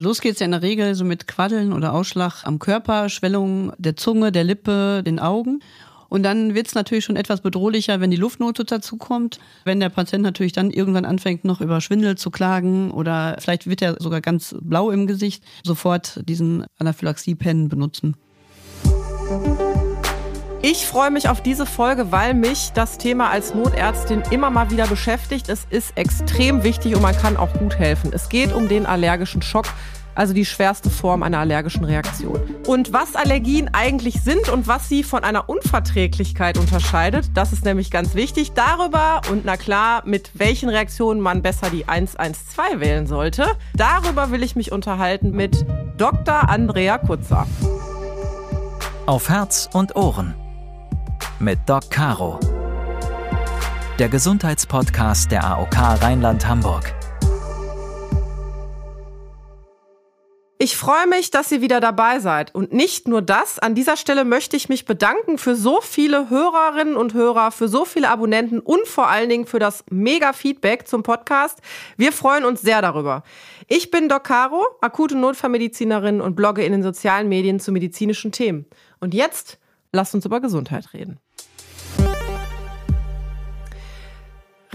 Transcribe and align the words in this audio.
Los 0.00 0.20
geht's 0.20 0.38
ja 0.38 0.44
in 0.44 0.52
der 0.52 0.62
Regel 0.62 0.94
so 0.94 1.04
mit 1.04 1.26
Quaddeln 1.26 1.72
oder 1.72 1.92
Ausschlag 1.92 2.44
am 2.44 2.60
Körper, 2.60 3.08
Schwellungen 3.08 3.72
der 3.78 3.96
Zunge, 3.96 4.30
der 4.30 4.44
Lippe, 4.44 5.02
den 5.04 5.18
Augen. 5.18 5.58
Und 6.08 6.22
dann 6.22 6.54
wird's 6.54 6.76
natürlich 6.76 7.04
schon 7.04 7.16
etwas 7.16 7.40
bedrohlicher, 7.40 8.00
wenn 8.00 8.12
die 8.12 8.16
Luftnote 8.16 8.64
dazukommt. 8.64 9.40
Wenn 9.64 9.80
der 9.80 9.88
Patient 9.88 10.22
natürlich 10.22 10.52
dann 10.52 10.70
irgendwann 10.70 11.04
anfängt, 11.04 11.44
noch 11.44 11.60
über 11.60 11.80
Schwindel 11.80 12.16
zu 12.16 12.30
klagen 12.30 12.92
oder 12.92 13.38
vielleicht 13.40 13.66
wird 13.66 13.82
er 13.82 14.00
sogar 14.00 14.20
ganz 14.20 14.54
blau 14.60 14.92
im 14.92 15.08
Gesicht, 15.08 15.42
sofort 15.64 16.20
diesen 16.28 16.64
Anaphylaxie-Pen 16.78 17.68
benutzen. 17.68 18.14
Ich 20.60 20.86
freue 20.86 21.12
mich 21.12 21.28
auf 21.28 21.40
diese 21.40 21.66
Folge, 21.66 22.10
weil 22.10 22.34
mich 22.34 22.72
das 22.74 22.98
Thema 22.98 23.30
als 23.30 23.54
Notärztin 23.54 24.24
immer 24.32 24.50
mal 24.50 24.72
wieder 24.72 24.88
beschäftigt. 24.88 25.48
Es 25.48 25.64
ist 25.70 25.96
extrem 25.96 26.64
wichtig 26.64 26.96
und 26.96 27.02
man 27.02 27.16
kann 27.16 27.36
auch 27.36 27.52
gut 27.52 27.78
helfen. 27.78 28.10
Es 28.12 28.28
geht 28.28 28.52
um 28.52 28.68
den 28.68 28.84
allergischen 28.84 29.40
Schock, 29.40 29.66
also 30.16 30.34
die 30.34 30.44
schwerste 30.44 30.90
Form 30.90 31.22
einer 31.22 31.38
allergischen 31.38 31.84
Reaktion. 31.84 32.40
Und 32.66 32.92
was 32.92 33.14
Allergien 33.14 33.70
eigentlich 33.72 34.20
sind 34.20 34.48
und 34.48 34.66
was 34.66 34.88
sie 34.88 35.04
von 35.04 35.22
einer 35.22 35.48
Unverträglichkeit 35.48 36.58
unterscheidet, 36.58 37.26
das 37.34 37.52
ist 37.52 37.64
nämlich 37.64 37.92
ganz 37.92 38.16
wichtig. 38.16 38.50
Darüber 38.54 39.20
und 39.30 39.44
na 39.44 39.56
klar, 39.56 40.02
mit 40.06 40.32
welchen 40.34 40.70
Reaktionen 40.70 41.20
man 41.20 41.40
besser 41.40 41.70
die 41.70 41.86
112 41.86 42.80
wählen 42.80 43.06
sollte, 43.06 43.46
darüber 43.74 44.32
will 44.32 44.42
ich 44.42 44.56
mich 44.56 44.72
unterhalten 44.72 45.30
mit 45.30 45.64
Dr. 45.98 46.48
Andrea 46.48 46.98
Kutzer. 46.98 47.46
Auf 49.06 49.28
Herz 49.28 49.70
und 49.72 49.94
Ohren 49.94 50.34
mit 51.40 51.58
Doc 51.66 51.90
Caro. 51.90 52.40
Der 53.98 54.08
Gesundheitspodcast 54.08 55.30
der 55.30 55.44
AOK 55.44 55.76
Rheinland-Hamburg. 55.76 56.94
Ich 60.60 60.76
freue 60.76 61.06
mich, 61.06 61.30
dass 61.30 61.52
ihr 61.52 61.60
wieder 61.60 61.78
dabei 61.78 62.18
seid. 62.18 62.52
Und 62.52 62.72
nicht 62.72 63.06
nur 63.06 63.22
das, 63.22 63.60
an 63.60 63.76
dieser 63.76 63.96
Stelle 63.96 64.24
möchte 64.24 64.56
ich 64.56 64.68
mich 64.68 64.84
bedanken 64.84 65.38
für 65.38 65.54
so 65.54 65.80
viele 65.80 66.28
Hörerinnen 66.28 66.96
und 66.96 67.14
Hörer, 67.14 67.52
für 67.52 67.68
so 67.68 67.84
viele 67.84 68.10
Abonnenten 68.10 68.58
und 68.58 68.88
vor 68.88 69.08
allen 69.08 69.28
Dingen 69.28 69.46
für 69.46 69.60
das 69.60 69.84
mega 69.88 70.32
Feedback 70.32 70.88
zum 70.88 71.04
Podcast. 71.04 71.60
Wir 71.96 72.10
freuen 72.10 72.44
uns 72.44 72.60
sehr 72.60 72.82
darüber. 72.82 73.22
Ich 73.68 73.92
bin 73.92 74.08
Doc 74.08 74.24
Caro, 74.24 74.66
akute 74.80 75.16
Notfallmedizinerin 75.16 76.20
und 76.20 76.34
blogge 76.34 76.64
in 76.64 76.72
den 76.72 76.82
sozialen 76.82 77.28
Medien 77.28 77.60
zu 77.60 77.70
medizinischen 77.70 78.32
Themen. 78.32 78.66
Und 78.98 79.14
jetzt 79.14 79.58
lasst 79.92 80.16
uns 80.16 80.24
über 80.24 80.40
Gesundheit 80.40 80.92
reden. 80.92 81.20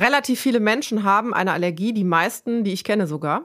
Relativ 0.03 0.41
viele 0.41 0.59
Menschen 0.59 1.05
haben 1.05 1.33
eine 1.33 1.53
Allergie, 1.53 1.93
die 1.93 2.03
meisten, 2.03 2.65
die 2.65 2.73
ich 2.73 2.83
kenne 2.83 3.07
sogar. 3.07 3.43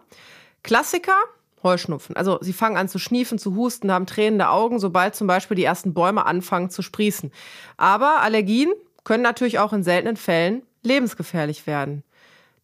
Klassiker, 0.64 1.14
Heuschnupfen. 1.62 2.16
Also 2.16 2.38
sie 2.40 2.52
fangen 2.52 2.76
an 2.76 2.88
zu 2.88 2.98
schniefen, 2.98 3.38
zu 3.38 3.54
husten, 3.54 3.92
haben 3.92 4.06
tränende 4.06 4.48
Augen, 4.48 4.80
sobald 4.80 5.14
zum 5.14 5.28
Beispiel 5.28 5.56
die 5.56 5.62
ersten 5.62 5.94
Bäume 5.94 6.26
anfangen 6.26 6.68
zu 6.68 6.82
sprießen. 6.82 7.30
Aber 7.76 8.22
Allergien 8.22 8.72
können 9.04 9.22
natürlich 9.22 9.60
auch 9.60 9.72
in 9.72 9.84
seltenen 9.84 10.16
Fällen 10.16 10.62
lebensgefährlich 10.82 11.68
werden. 11.68 12.02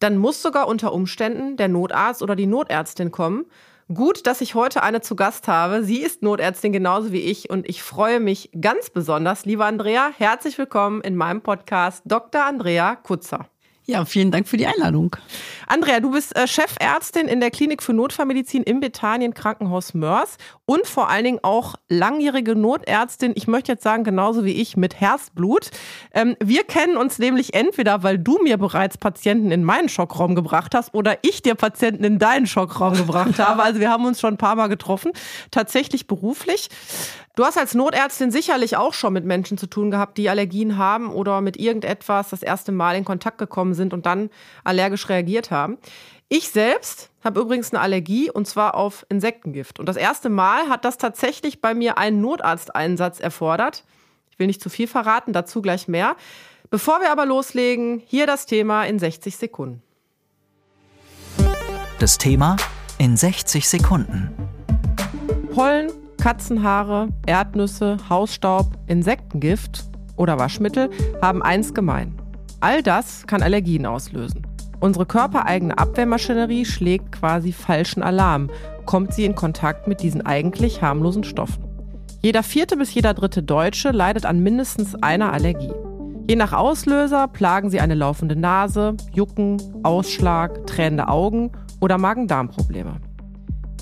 Dann 0.01 0.17
muss 0.17 0.41
sogar 0.41 0.67
unter 0.67 0.91
Umständen 0.91 1.55
der 1.55 1.69
Notarzt 1.69 2.21
oder 2.21 2.35
die 2.35 2.47
Notärztin 2.47 3.11
kommen. 3.11 3.45
Gut, 3.93 4.27
dass 4.27 4.41
ich 4.41 4.55
heute 4.55 4.83
eine 4.83 4.99
zu 4.99 5.15
Gast 5.15 5.47
habe. 5.47 5.85
Sie 5.85 5.99
ist 5.99 6.21
Notärztin 6.21 6.73
genauso 6.73 7.13
wie 7.13 7.21
ich 7.21 7.49
und 7.49 7.65
ich 7.69 7.81
freue 7.81 8.19
mich 8.19 8.49
ganz 8.59 8.89
besonders. 8.89 9.45
Liebe 9.45 9.63
Andrea, 9.63 10.09
herzlich 10.17 10.57
willkommen 10.57 10.99
in 10.99 11.15
meinem 11.15 11.39
Podcast 11.39 12.01
Dr. 12.05 12.43
Andrea 12.43 12.97
Kutzer. 12.97 13.47
Ja, 13.87 14.03
vielen 14.03 14.31
Dank 14.31 14.47
für 14.47 14.57
die 14.57 14.65
Einladung. 14.65 15.15
Andrea, 15.67 15.99
du 15.99 16.11
bist 16.11 16.35
äh, 16.35 16.47
Chefärztin 16.47 17.27
in 17.27 17.39
der 17.39 17.51
Klinik 17.51 17.83
für 17.83 17.93
Notfallmedizin 17.93 18.63
im 18.63 18.79
Bethanien 18.79 19.35
Krankenhaus 19.35 19.93
Mörs 19.93 20.37
und 20.65 20.87
vor 20.87 21.09
allen 21.09 21.23
Dingen 21.23 21.39
auch 21.43 21.75
langjährige 21.89 22.55
Notärztin, 22.55 23.33
ich 23.35 23.47
möchte 23.47 23.73
jetzt 23.73 23.83
sagen, 23.83 24.03
genauso 24.03 24.45
wie 24.45 24.53
ich, 24.53 24.75
mit 24.77 24.99
Herzblut. 24.99 25.69
Ähm, 26.13 26.35
wir 26.43 26.63
kennen 26.63 26.97
uns 26.97 27.19
nämlich 27.19 27.53
entweder, 27.53 28.01
weil 28.03 28.17
du 28.17 28.39
mir 28.41 28.57
bereits 28.57 28.97
Patienten 28.97 29.51
in 29.51 29.63
meinen 29.63 29.89
Schockraum 29.89 30.33
gebracht 30.33 30.73
hast 30.73 30.93
oder 30.93 31.19
ich 31.21 31.41
dir 31.43 31.55
Patienten 31.55 32.03
in 32.03 32.19
deinen 32.19 32.47
Schockraum 32.47 32.95
gebracht 32.95 33.39
habe. 33.39 33.61
Also 33.63 33.79
wir 33.79 33.91
haben 33.91 34.05
uns 34.05 34.19
schon 34.19 34.35
ein 34.35 34.37
paar 34.37 34.55
Mal 34.55 34.67
getroffen, 34.67 35.11
tatsächlich 35.51 36.07
beruflich. 36.07 36.69
Du 37.35 37.43
hast 37.43 37.57
als 37.57 37.73
Notärztin 37.73 38.31
sicherlich 38.31 38.77
auch 38.77 38.93
schon 38.93 39.11
mit 39.11 39.25
Menschen 39.25 39.57
zu 39.57 39.67
tun 39.67 39.91
gehabt, 39.91 40.17
die 40.17 40.29
Allergien 40.29 40.77
haben 40.77 41.09
oder 41.09 41.41
mit 41.41 41.57
irgendetwas 41.57 42.29
das 42.29 42.41
erste 42.41 42.71
Mal 42.71 42.95
in 42.95 43.03
Kontakt 43.03 43.37
gekommen 43.37 43.73
sind 43.73 43.93
und 43.93 44.05
dann 44.05 44.29
allergisch 44.63 45.09
reagiert 45.09 45.51
haben. 45.51 45.77
Ich 46.27 46.49
selbst 46.49 47.11
habe 47.23 47.39
übrigens 47.39 47.71
eine 47.71 47.81
Allergie 47.81 48.31
und 48.31 48.47
zwar 48.47 48.73
auf 48.73 49.05
Insektengift. 49.09 49.79
Und 49.79 49.87
das 49.87 49.95
erste 49.95 50.29
Mal 50.29 50.69
hat 50.69 50.83
das 50.83 50.97
tatsächlich 50.97 51.61
bei 51.61 51.75
mir 51.75 51.99
einen 51.99 52.19
Notarzteinsatz 52.19 53.19
erfordert. 53.19 53.83
Ich 54.31 54.39
will 54.39 54.47
nicht 54.47 54.61
zu 54.61 54.69
viel 54.69 54.87
verraten, 54.87 55.33
dazu 55.33 55.61
gleich 55.61 55.87
mehr. 55.87 56.15
Bevor 56.71 56.99
wir 56.99 57.11
aber 57.11 57.27
loslegen, 57.27 58.01
hier 58.07 58.25
das 58.25 58.47
Thema 58.47 58.85
in 58.85 58.97
60 58.97 59.37
Sekunden. 59.37 59.83
Das 61.99 62.17
Thema 62.17 62.57
in 62.97 63.15
60 63.15 63.69
Sekunden. 63.69 64.35
Pollen, 65.53 65.91
Katzenhaare, 66.19 67.09
Erdnüsse, 67.27 67.97
Hausstaub, 68.09 68.65
Insektengift 68.87 69.83
oder 70.17 70.39
Waschmittel 70.39 70.89
haben 71.21 71.43
eins 71.43 71.75
gemein. 71.75 72.19
All 72.61 72.81
das 72.81 73.27
kann 73.27 73.43
Allergien 73.43 73.85
auslösen. 73.85 74.54
Unsere 74.79 75.05
körpereigene 75.05 75.77
Abwehrmaschinerie 75.77 76.65
schlägt 76.65 77.11
quasi 77.11 77.51
falschen 77.51 78.03
Alarm, 78.03 78.49
kommt 78.85 79.13
sie 79.13 79.25
in 79.25 79.35
Kontakt 79.35 79.87
mit 79.87 80.01
diesen 80.01 80.25
eigentlich 80.25 80.81
harmlosen 80.81 81.23
Stoffen. 81.23 81.63
Jeder 82.21 82.43
vierte 82.43 82.77
bis 82.77 82.93
jeder 82.93 83.13
dritte 83.13 83.43
Deutsche 83.43 83.91
leidet 83.91 84.25
an 84.25 84.41
mindestens 84.41 84.95
einer 84.95 85.31
Allergie. 85.31 85.73
Je 86.27 86.35
nach 86.35 86.53
Auslöser 86.53 87.27
plagen 87.27 87.69
sie 87.69 87.79
eine 87.79 87.93
laufende 87.93 88.35
Nase, 88.35 88.95
Jucken, 89.13 89.61
Ausschlag, 89.83 90.65
tränende 90.65 91.07
Augen 91.07 91.51
oder 91.79 91.99
Magen-Darm-Probleme. 91.99 92.95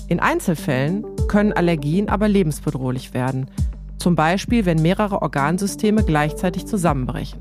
In 0.08 0.20
Einzelfällen 0.20 1.06
können 1.28 1.54
Allergien 1.54 2.10
aber 2.10 2.28
lebensbedrohlich 2.28 3.14
werden, 3.14 3.50
zum 3.96 4.14
Beispiel 4.14 4.66
wenn 4.66 4.82
mehrere 4.82 5.22
Organsysteme 5.22 6.04
gleichzeitig 6.04 6.66
zusammenbrechen. 6.66 7.40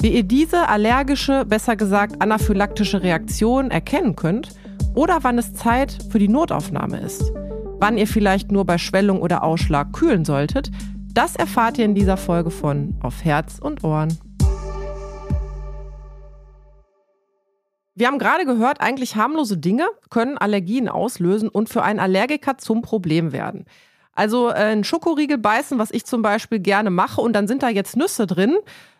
Wie 0.00 0.14
ihr 0.14 0.24
diese 0.24 0.68
allergische, 0.68 1.44
besser 1.46 1.74
gesagt 1.74 2.20
anaphylaktische 2.20 3.02
Reaktion 3.02 3.70
erkennen 3.70 4.14
könnt 4.14 4.50
oder 4.94 5.18
wann 5.22 5.38
es 5.38 5.54
Zeit 5.54 5.96
für 6.10 6.18
die 6.18 6.28
Notaufnahme 6.28 7.00
ist, 7.00 7.32
wann 7.78 7.96
ihr 7.96 8.06
vielleicht 8.06 8.52
nur 8.52 8.66
bei 8.66 8.76
Schwellung 8.76 9.22
oder 9.22 9.42
Ausschlag 9.42 9.92
kühlen 9.92 10.24
solltet, 10.24 10.70
das 11.12 11.34
erfahrt 11.34 11.78
ihr 11.78 11.86
in 11.86 11.94
dieser 11.94 12.18
Folge 12.18 12.50
von 12.50 12.94
Auf 13.00 13.24
Herz 13.24 13.58
und 13.58 13.84
Ohren. 13.84 14.18
Wir 17.94 18.08
haben 18.08 18.18
gerade 18.18 18.44
gehört, 18.44 18.82
eigentlich 18.82 19.16
harmlose 19.16 19.56
Dinge 19.56 19.86
können 20.10 20.36
Allergien 20.36 20.90
auslösen 20.90 21.48
und 21.48 21.70
für 21.70 21.82
einen 21.82 21.98
Allergiker 21.98 22.58
zum 22.58 22.82
Problem 22.82 23.32
werden. 23.32 23.64
Also 24.12 24.50
äh, 24.50 24.72
ein 24.72 24.84
Schokoriegel 24.84 25.38
beißen, 25.38 25.78
was 25.78 25.90
ich 25.90 26.04
zum 26.04 26.20
Beispiel 26.20 26.58
gerne 26.58 26.90
mache, 26.90 27.22
und 27.22 27.32
dann 27.32 27.48
sind 27.48 27.62
da 27.62 27.70
jetzt 27.70 27.96
Nüsse 27.96 28.26
drin. 28.26 28.56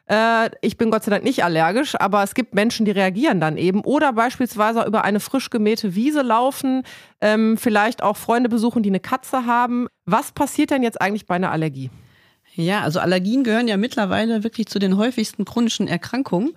Äh, 0.09 0.51
ich 0.61 0.77
bin 0.77 0.91
Gott 0.91 1.05
sei 1.05 1.11
Dank 1.11 1.25
nicht 1.25 1.43
allergisch, 1.45 1.95
aber 1.99 2.23
es 2.23 2.35
gibt 2.35 2.55
Menschen, 2.55 2.87
die 2.87 2.93
reagieren 2.93 3.41
dann 3.41 3.57
eben. 3.57 3.81
Oder 3.83 4.13
beispielsweise 4.13 4.85
über 4.85 5.05
eine 5.05 5.21
frisch 5.21 5.51
gemähte 5.51 5.95
Wiese 5.95 6.23
laufen, 6.23 6.83
ähm, 7.21 7.57
vielleicht 7.57 8.03
auch 8.03 8.17
Freunde 8.17 8.49
besuchen, 8.49 8.83
die 8.83 8.91
eine 8.91 9.01
Katze 9.01 9.47
haben. 9.47 9.89
Was 10.05 10.33
passiert 10.33 10.71
denn 10.71 10.83
jetzt 10.83 11.01
eigentlich 11.01 11.27
bei 11.27 11.35
einer 11.35 11.51
Allergie? 11.51 11.91
Ja, 12.55 12.81
also 12.81 13.01
Allergien 13.01 13.45
gehören 13.45 13.69
ja 13.69 13.77
mittlerweile 13.77 14.43
wirklich 14.43 14.67
zu 14.67 14.79
den 14.79 14.97
häufigsten 14.97 15.45
chronischen 15.45 15.89
Erkrankungen. 15.89 16.53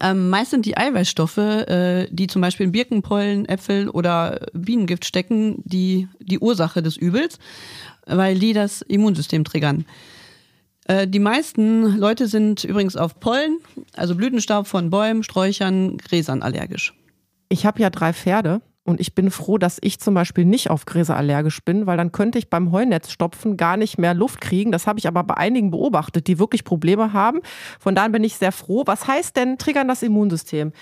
Ähm, 0.00 0.28
meist 0.30 0.50
sind 0.50 0.66
die 0.66 0.76
Eiweißstoffe, 0.76 1.38
äh, 1.38 2.06
die 2.10 2.26
zum 2.26 2.42
Beispiel 2.42 2.66
in 2.66 2.72
Birkenpollen, 2.72 3.46
Äpfel 3.48 3.88
oder 3.88 4.46
Bienengift 4.52 5.04
stecken, 5.04 5.62
die, 5.64 6.08
die 6.20 6.38
Ursache 6.38 6.82
des 6.82 6.96
Übels, 6.96 7.38
weil 8.06 8.38
die 8.38 8.52
das 8.52 8.82
Immunsystem 8.82 9.44
triggern. 9.44 9.86
Äh, 10.86 11.08
die 11.08 11.18
meisten 11.18 11.96
Leute 11.98 12.28
sind 12.28 12.64
übrigens 12.64 12.96
auf 12.96 13.18
Pollen, 13.20 13.58
also 13.94 14.14
Blütenstaub 14.14 14.66
von 14.66 14.90
Bäumen, 14.90 15.22
Sträuchern, 15.22 15.98
Gräsern 15.98 16.42
allergisch. 16.42 16.94
Ich 17.48 17.66
habe 17.66 17.80
ja 17.80 17.90
drei 17.90 18.12
Pferde 18.12 18.60
und 18.84 19.00
ich 19.00 19.14
bin 19.14 19.30
froh, 19.30 19.58
dass 19.58 19.78
ich 19.80 19.98
zum 19.98 20.14
Beispiel 20.14 20.44
nicht 20.44 20.70
auf 20.70 20.86
Gräser 20.86 21.16
allergisch 21.16 21.64
bin, 21.64 21.86
weil 21.86 21.96
dann 21.96 22.12
könnte 22.12 22.38
ich 22.38 22.50
beim 22.50 22.70
Heunetzstopfen 22.70 23.56
gar 23.56 23.76
nicht 23.76 23.98
mehr 23.98 24.14
Luft 24.14 24.40
kriegen. 24.40 24.70
Das 24.70 24.86
habe 24.86 24.98
ich 24.98 25.08
aber 25.08 25.24
bei 25.24 25.36
einigen 25.36 25.70
beobachtet, 25.70 26.28
die 26.28 26.38
wirklich 26.38 26.64
Probleme 26.64 27.12
haben. 27.12 27.40
Von 27.80 27.96
daher 27.96 28.10
bin 28.10 28.24
ich 28.24 28.36
sehr 28.36 28.52
froh. 28.52 28.84
Was 28.86 29.08
heißt 29.08 29.36
denn 29.36 29.58
triggern 29.58 29.88
das 29.88 30.02
Immunsystem? 30.02 30.72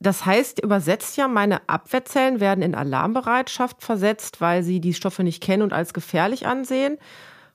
Das 0.00 0.26
heißt, 0.26 0.62
übersetzt 0.62 1.16
ja, 1.16 1.28
meine 1.28 1.66
Abwehrzellen 1.66 2.40
werden 2.40 2.62
in 2.62 2.74
Alarmbereitschaft 2.74 3.82
versetzt, 3.82 4.42
weil 4.42 4.62
sie 4.62 4.80
die 4.80 4.92
Stoffe 4.92 5.22
nicht 5.22 5.42
kennen 5.42 5.62
und 5.62 5.72
als 5.72 5.94
gefährlich 5.94 6.46
ansehen. 6.46 6.98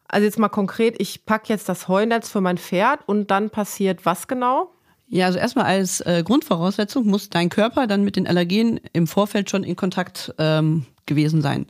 Also 0.10 0.26
jetzt 0.26 0.40
mal 0.40 0.50
konkret, 0.50 0.96
ich 1.00 1.26
packe 1.26 1.54
jetzt 1.54 1.70
das 1.70 1.88
Heunetz 1.88 2.30
für 2.30 2.42
mein 2.42 2.58
Pferd 2.58 3.02
und 3.06 3.30
dann 3.32 3.52
passiert 3.52 4.06
was 4.06 4.28
genau? 4.28 4.72
Ja, 5.08 5.28
also 5.28 5.40
erstmal 5.40 5.66
als 5.66 6.02
äh, 6.02 6.24
Grundvoraussetzung 6.26 7.08
muss 7.08 7.30
dein 7.30 7.50
Körper 7.50 7.88
dann 7.88 8.04
mit 8.04 8.16
den 8.16 8.28
Allergenen 8.28 8.80
im 8.94 9.08
Vorfeld 9.08 9.50
schon 9.50 9.64
in 9.64 9.76
Kontakt 9.76 10.34
ähm, 10.38 10.86
gewesen 11.06 11.42
sein. 11.42 11.68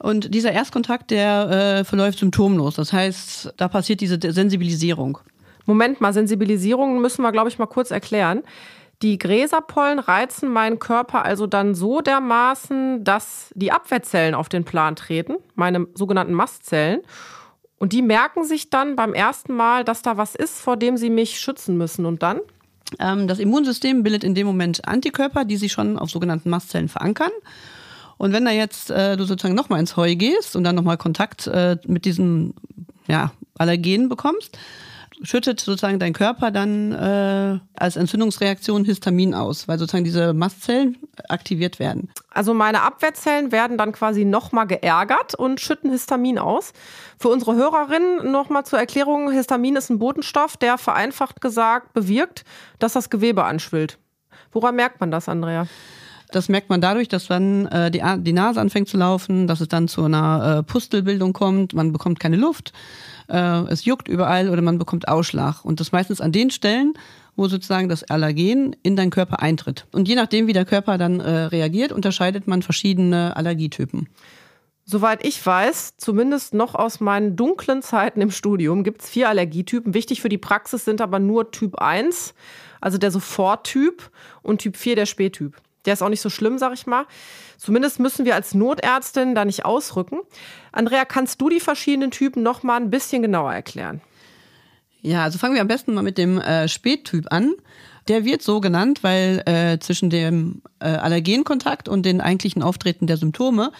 Und 0.00 0.34
dieser 0.34 0.52
Erstkontakt, 0.52 1.10
der 1.10 1.50
äh, 1.80 1.84
verläuft 1.84 2.18
symptomlos. 2.18 2.74
Das 2.74 2.92
heißt, 2.92 3.54
da 3.56 3.68
passiert 3.68 4.00
diese 4.00 4.18
Sensibilisierung. 4.20 5.18
Moment 5.66 6.00
mal, 6.00 6.12
Sensibilisierung 6.12 7.00
müssen 7.00 7.22
wir, 7.22 7.32
glaube 7.32 7.50
ich, 7.50 7.58
mal 7.58 7.66
kurz 7.66 7.90
erklären. 7.90 8.42
Die 9.02 9.18
Gräserpollen 9.18 9.98
reizen 9.98 10.50
meinen 10.50 10.78
Körper 10.78 11.24
also 11.24 11.46
dann 11.46 11.74
so 11.74 12.00
dermaßen, 12.00 13.04
dass 13.04 13.50
die 13.54 13.72
Abwehrzellen 13.72 14.34
auf 14.34 14.48
den 14.48 14.64
Plan 14.64 14.96
treten, 14.96 15.36
meine 15.54 15.86
sogenannten 15.94 16.34
Mastzellen. 16.34 17.00
Und 17.80 17.94
die 17.94 18.02
merken 18.02 18.44
sich 18.44 18.68
dann 18.68 18.94
beim 18.94 19.14
ersten 19.14 19.54
Mal, 19.54 19.84
dass 19.84 20.02
da 20.02 20.18
was 20.18 20.34
ist, 20.34 20.60
vor 20.60 20.76
dem 20.76 20.98
sie 20.98 21.08
mich 21.08 21.40
schützen 21.40 21.78
müssen. 21.78 22.04
Und 22.04 22.22
dann? 22.22 22.40
Ähm, 22.98 23.26
das 23.26 23.38
Immunsystem 23.38 24.02
bildet 24.02 24.22
in 24.22 24.34
dem 24.34 24.46
Moment 24.46 24.86
Antikörper, 24.86 25.46
die 25.46 25.56
sich 25.56 25.72
schon 25.72 25.98
auf 25.98 26.10
sogenannten 26.10 26.50
Mastzellen 26.50 26.90
verankern. 26.90 27.30
Und 28.18 28.34
wenn 28.34 28.44
da 28.44 28.50
jetzt 28.50 28.90
äh, 28.90 29.16
du 29.16 29.24
sozusagen 29.24 29.54
nochmal 29.54 29.80
ins 29.80 29.96
Heu 29.96 30.14
gehst 30.14 30.56
und 30.56 30.64
dann 30.64 30.74
nochmal 30.74 30.98
Kontakt 30.98 31.46
äh, 31.46 31.78
mit 31.86 32.04
diesen 32.04 32.52
ja, 33.08 33.32
Allergenen 33.56 34.10
bekommst, 34.10 34.58
schüttet 35.22 35.60
sozusagen 35.60 35.98
dein 35.98 36.12
Körper 36.12 36.50
dann 36.50 36.92
äh, 36.92 37.58
als 37.74 37.96
Entzündungsreaktion 37.96 38.84
Histamin 38.84 39.34
aus, 39.34 39.68
weil 39.68 39.78
sozusagen 39.78 40.04
diese 40.04 40.32
Mastzellen 40.32 40.98
aktiviert 41.28 41.78
werden. 41.78 42.10
Also 42.30 42.54
meine 42.54 42.82
Abwehrzellen 42.82 43.52
werden 43.52 43.76
dann 43.76 43.92
quasi 43.92 44.24
nochmal 44.24 44.66
geärgert 44.66 45.34
und 45.34 45.60
schütten 45.60 45.90
Histamin 45.90 46.38
aus. 46.38 46.72
Für 47.18 47.28
unsere 47.28 47.54
Hörerinnen 47.54 48.30
nochmal 48.30 48.64
zur 48.64 48.78
Erklärung, 48.78 49.30
Histamin 49.30 49.76
ist 49.76 49.90
ein 49.90 49.98
Botenstoff, 49.98 50.56
der 50.56 50.78
vereinfacht 50.78 51.40
gesagt 51.40 51.92
bewirkt, 51.92 52.44
dass 52.78 52.94
das 52.94 53.10
Gewebe 53.10 53.44
anschwillt. 53.44 53.98
Woran 54.52 54.76
merkt 54.76 55.00
man 55.00 55.10
das, 55.10 55.28
Andrea? 55.28 55.66
Das 56.32 56.48
merkt 56.48 56.68
man 56.68 56.80
dadurch, 56.80 57.08
dass 57.08 57.26
dann 57.26 57.66
äh, 57.66 57.90
die, 57.90 58.02
die 58.18 58.32
Nase 58.32 58.60
anfängt 58.60 58.88
zu 58.88 58.96
laufen, 58.96 59.46
dass 59.46 59.60
es 59.60 59.68
dann 59.68 59.88
zu 59.88 60.04
einer 60.04 60.58
äh, 60.58 60.62
Pustelbildung 60.62 61.32
kommt, 61.32 61.74
man 61.74 61.92
bekommt 61.92 62.20
keine 62.20 62.36
Luft, 62.36 62.72
äh, 63.28 63.62
es 63.68 63.84
juckt 63.84 64.08
überall 64.08 64.48
oder 64.48 64.62
man 64.62 64.78
bekommt 64.78 65.08
Ausschlag. 65.08 65.64
Und 65.64 65.80
das 65.80 65.92
meistens 65.92 66.20
an 66.20 66.32
den 66.32 66.50
Stellen, 66.50 66.94
wo 67.36 67.48
sozusagen 67.48 67.88
das 67.88 68.04
Allergen 68.04 68.76
in 68.82 68.96
deinen 68.96 69.10
Körper 69.10 69.40
eintritt. 69.40 69.86
Und 69.92 70.08
je 70.08 70.14
nachdem, 70.14 70.46
wie 70.46 70.52
der 70.52 70.64
Körper 70.64 70.98
dann 70.98 71.20
äh, 71.20 71.30
reagiert, 71.44 71.92
unterscheidet 71.92 72.46
man 72.46 72.62
verschiedene 72.62 73.36
Allergietypen. 73.36 74.08
Soweit 74.84 75.24
ich 75.24 75.44
weiß, 75.44 75.98
zumindest 75.98 76.52
noch 76.52 76.74
aus 76.74 76.98
meinen 76.98 77.36
dunklen 77.36 77.80
Zeiten 77.80 78.20
im 78.20 78.30
Studium, 78.30 78.82
gibt 78.82 79.02
es 79.02 79.08
vier 79.08 79.28
Allergietypen. 79.28 79.94
Wichtig 79.94 80.20
für 80.20 80.28
die 80.28 80.38
Praxis 80.38 80.84
sind 80.84 81.00
aber 81.00 81.20
nur 81.20 81.52
Typ 81.52 81.76
1, 81.76 82.34
also 82.80 82.98
der 82.98 83.12
Soforttyp, 83.12 84.10
und 84.42 84.58
Typ 84.58 84.76
4, 84.76 84.96
der 84.96 85.06
Spättyp. 85.06 85.54
Der 85.86 85.94
ist 85.94 86.02
auch 86.02 86.08
nicht 86.08 86.20
so 86.20 86.30
schlimm, 86.30 86.58
sag 86.58 86.72
ich 86.74 86.86
mal. 86.86 87.06
Zumindest 87.56 88.00
müssen 88.00 88.24
wir 88.24 88.34
als 88.34 88.54
Notärztin 88.54 89.34
da 89.34 89.44
nicht 89.44 89.64
ausrücken. 89.64 90.20
Andrea, 90.72 91.04
kannst 91.04 91.40
du 91.40 91.48
die 91.48 91.60
verschiedenen 91.60 92.10
Typen 92.10 92.42
noch 92.42 92.62
mal 92.62 92.76
ein 92.76 92.90
bisschen 92.90 93.22
genauer 93.22 93.52
erklären? 93.52 94.00
Ja, 95.02 95.24
also 95.24 95.38
fangen 95.38 95.54
wir 95.54 95.62
am 95.62 95.68
besten 95.68 95.94
mal 95.94 96.02
mit 96.02 96.18
dem 96.18 96.38
äh, 96.38 96.68
Spättyp 96.68 97.32
an. 97.32 97.54
Der 98.08 98.24
wird 98.24 98.42
so 98.42 98.60
genannt, 98.60 99.02
weil 99.02 99.42
äh, 99.46 99.78
zwischen 99.78 100.10
dem 100.10 100.62
äh, 100.80 100.88
Allergenkontakt 100.88 101.88
und 101.88 102.04
den 102.04 102.20
eigentlichen 102.20 102.62
Auftreten 102.62 103.06
der 103.06 103.16
Symptome 103.16 103.72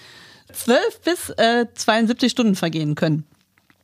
12 0.52 1.00
bis 1.02 1.30
äh, 1.30 1.66
72 1.74 2.30
Stunden 2.30 2.54
vergehen 2.54 2.94
können. 2.94 3.24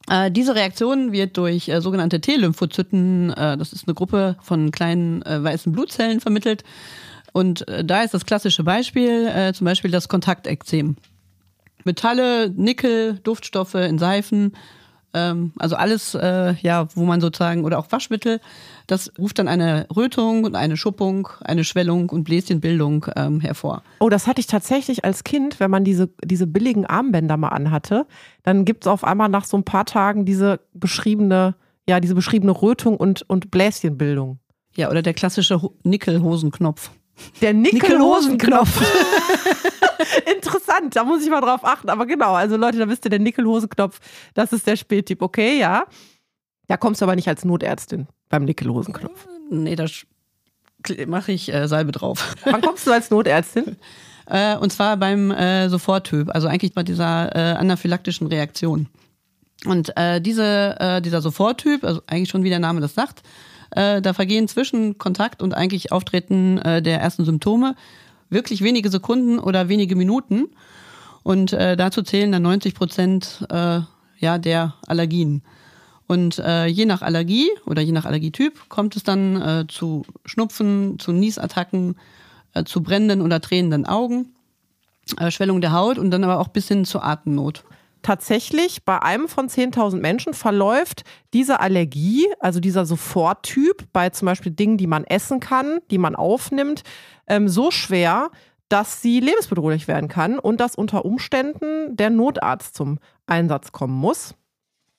Äh, 0.08 0.30
diese 0.30 0.54
Reaktion 0.54 1.12
wird 1.12 1.36
durch 1.36 1.68
äh, 1.68 1.80
sogenannte 1.80 2.20
T-Lymphozyten, 2.20 3.30
äh, 3.30 3.56
das 3.56 3.72
ist 3.72 3.86
eine 3.86 3.94
Gruppe 3.94 4.36
von 4.40 4.70
kleinen 4.70 5.22
äh, 5.22 5.42
weißen 5.42 5.72
Blutzellen 5.72 6.20
vermittelt, 6.20 6.64
und 7.36 7.68
äh, 7.68 7.84
da 7.84 8.02
ist 8.02 8.14
das 8.14 8.24
klassische 8.24 8.64
Beispiel, 8.64 9.26
äh, 9.26 9.52
zum 9.52 9.66
Beispiel 9.66 9.90
das 9.90 10.08
Kontaktekzem. 10.08 10.96
Metalle, 11.84 12.48
Nickel, 12.48 13.20
Duftstoffe 13.24 13.74
in 13.74 13.98
Seifen, 13.98 14.56
ähm, 15.12 15.52
also 15.58 15.76
alles, 15.76 16.14
äh, 16.14 16.54
ja, 16.62 16.88
wo 16.94 17.04
man 17.04 17.20
sozusagen, 17.20 17.66
oder 17.66 17.78
auch 17.78 17.92
Waschmittel, 17.92 18.40
das 18.86 19.12
ruft 19.18 19.38
dann 19.38 19.48
eine 19.48 19.86
Rötung 19.94 20.44
und 20.44 20.54
eine 20.54 20.78
Schuppung, 20.78 21.28
eine 21.44 21.64
Schwellung 21.64 22.08
und 22.08 22.24
Bläschenbildung 22.24 23.04
ähm, 23.16 23.40
hervor. 23.40 23.82
Oh, 24.00 24.08
das 24.08 24.26
hatte 24.26 24.40
ich 24.40 24.46
tatsächlich 24.46 25.04
als 25.04 25.22
Kind, 25.22 25.60
wenn 25.60 25.70
man 25.70 25.84
diese, 25.84 26.08
diese 26.24 26.46
billigen 26.46 26.86
Armbänder 26.86 27.36
mal 27.36 27.50
anhatte, 27.50 28.06
dann 28.44 28.64
gibt 28.64 28.84
es 28.84 28.88
auf 28.88 29.04
einmal 29.04 29.28
nach 29.28 29.44
so 29.44 29.58
ein 29.58 29.64
paar 29.64 29.84
Tagen 29.84 30.24
diese 30.24 30.60
beschriebene, 30.72 31.54
ja, 31.86 32.00
diese 32.00 32.14
beschriebene 32.14 32.52
Rötung 32.52 32.96
und, 32.96 33.28
und 33.28 33.50
Bläschenbildung. 33.50 34.38
Ja, 34.74 34.88
oder 34.90 35.02
der 35.02 35.12
klassische 35.12 35.60
Nickelhosenknopf. 35.82 36.92
Der 37.40 37.54
Nickelhosenknopf. 37.54 38.80
Interessant, 40.34 40.96
da 40.96 41.04
muss 41.04 41.22
ich 41.22 41.30
mal 41.30 41.40
drauf 41.40 41.64
achten. 41.64 41.88
Aber 41.88 42.06
genau, 42.06 42.34
also 42.34 42.56
Leute, 42.56 42.78
da 42.78 42.88
wisst 42.88 43.04
ihr, 43.06 43.10
der 43.10 43.18
Nickelhosenknopf, 43.18 44.00
das 44.34 44.52
ist 44.52 44.66
der 44.66 44.76
Spättyp. 44.76 45.22
Okay, 45.22 45.58
ja. 45.58 45.84
Da 46.66 46.76
kommst 46.76 47.00
du 47.00 47.04
aber 47.04 47.16
nicht 47.16 47.28
als 47.28 47.44
Notärztin 47.44 48.06
beim 48.28 48.44
Nickelhosenknopf. 48.44 49.26
Nee, 49.50 49.76
da 49.76 49.86
mache 51.06 51.32
ich 51.32 51.52
äh, 51.52 51.68
Salbe 51.68 51.92
drauf. 51.92 52.34
Wann 52.44 52.60
kommst 52.60 52.86
du 52.86 52.92
als 52.92 53.10
Notärztin? 53.10 53.76
äh, 54.26 54.56
und 54.56 54.72
zwar 54.72 54.96
beim 54.96 55.30
äh, 55.30 55.68
Soforttyp, 55.68 56.30
also 56.34 56.48
eigentlich 56.48 56.74
bei 56.74 56.82
dieser 56.82 57.34
äh, 57.34 57.56
anaphylaktischen 57.56 58.26
Reaktion. 58.26 58.88
Und 59.64 59.96
äh, 59.96 60.20
diese, 60.20 60.76
äh, 60.78 61.00
dieser 61.00 61.22
Soforttyp, 61.22 61.82
also 61.84 62.02
eigentlich 62.06 62.28
schon 62.28 62.44
wie 62.44 62.50
der 62.50 62.58
Name 62.58 62.80
das 62.80 62.94
sagt, 62.94 63.22
äh, 63.76 64.02
da 64.02 64.12
vergehen 64.14 64.48
zwischen 64.48 64.98
Kontakt 64.98 65.42
und 65.42 65.54
eigentlich 65.54 65.92
Auftreten 65.92 66.58
äh, 66.58 66.82
der 66.82 67.00
ersten 67.00 67.24
Symptome 67.24 67.76
wirklich 68.30 68.62
wenige 68.62 68.90
Sekunden 68.90 69.38
oder 69.38 69.68
wenige 69.68 69.94
Minuten. 69.94 70.48
Und 71.22 71.52
äh, 71.52 71.76
dazu 71.76 72.02
zählen 72.02 72.32
dann 72.32 72.42
90 72.42 72.74
Prozent 72.74 73.46
äh, 73.50 73.80
ja, 74.18 74.38
der 74.38 74.74
Allergien. 74.86 75.42
Und 76.06 76.38
äh, 76.38 76.66
je 76.66 76.86
nach 76.86 77.02
Allergie 77.02 77.50
oder 77.66 77.82
je 77.82 77.92
nach 77.92 78.04
Allergietyp 78.04 78.68
kommt 78.68 78.96
es 78.96 79.02
dann 79.02 79.40
äh, 79.40 79.64
zu 79.68 80.04
Schnupfen, 80.24 80.98
zu 80.98 81.12
Niesattacken, 81.12 81.96
zu 82.64 82.82
brennenden 82.82 83.20
oder 83.20 83.42
tränenden 83.42 83.84
Augen, 83.84 84.32
Schwellung 85.28 85.60
der 85.60 85.72
Haut 85.72 85.98
und 85.98 86.10
dann 86.10 86.24
aber 86.24 86.40
auch 86.40 86.48
bis 86.48 86.68
hin 86.68 86.86
zur 86.86 87.04
Atemnot 87.04 87.64
tatsächlich 88.06 88.84
bei 88.84 89.02
einem 89.02 89.26
von 89.26 89.48
10.000 89.48 89.96
Menschen 89.98 90.32
verläuft 90.32 91.02
diese 91.34 91.58
Allergie, 91.58 92.24
also 92.38 92.60
dieser 92.60 92.86
Soforttyp 92.86 93.88
bei 93.92 94.10
zum 94.10 94.26
Beispiel 94.26 94.52
Dingen, 94.52 94.76
die 94.76 94.86
man 94.86 95.02
essen 95.02 95.40
kann, 95.40 95.80
die 95.90 95.98
man 95.98 96.14
aufnimmt, 96.14 96.84
ähm, 97.26 97.48
so 97.48 97.72
schwer, 97.72 98.30
dass 98.68 99.02
sie 99.02 99.18
lebensbedrohlich 99.18 99.88
werden 99.88 100.08
kann 100.08 100.38
und 100.38 100.60
dass 100.60 100.76
unter 100.76 101.04
Umständen 101.04 101.96
der 101.96 102.10
Notarzt 102.10 102.76
zum 102.76 103.00
Einsatz 103.26 103.72
kommen 103.72 103.94
muss. 103.98 104.36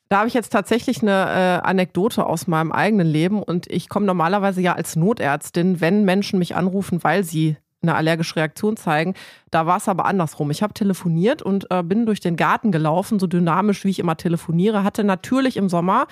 Da 0.09 0.17
habe 0.17 0.27
ich 0.27 0.33
jetzt 0.33 0.51
tatsächlich 0.51 1.01
eine 1.01 1.61
äh, 1.61 1.65
Anekdote 1.65 2.25
aus 2.25 2.45
meinem 2.45 2.73
eigenen 2.73 3.07
Leben 3.07 3.41
und 3.41 3.67
ich 3.67 3.87
komme 3.87 4.05
normalerweise 4.05 4.59
ja 4.59 4.73
als 4.73 4.97
Notärztin, 4.97 5.79
wenn 5.79 6.03
Menschen 6.03 6.39
mich 6.39 6.57
anrufen, 6.57 7.05
weil 7.05 7.23
sie 7.23 7.55
eine 7.81 7.95
allergische 7.95 8.35
Reaktion 8.37 8.77
zeigen. 8.77 9.13
Da 9.51 9.65
war 9.65 9.77
es 9.77 9.87
aber 9.87 10.05
andersrum. 10.05 10.51
Ich 10.51 10.63
habe 10.63 10.73
telefoniert 10.73 11.41
und 11.41 11.67
äh, 11.69 11.83
bin 11.83 12.05
durch 12.05 12.19
den 12.19 12.35
Garten 12.35 12.71
gelaufen, 12.71 13.19
so 13.19 13.27
dynamisch 13.27 13.83
wie 13.85 13.89
ich 13.89 13.99
immer 13.99 14.17
telefoniere, 14.17 14.83
hatte 14.83 15.03
natürlich 15.03 15.57
im 15.57 15.69
Sommer 15.69 16.07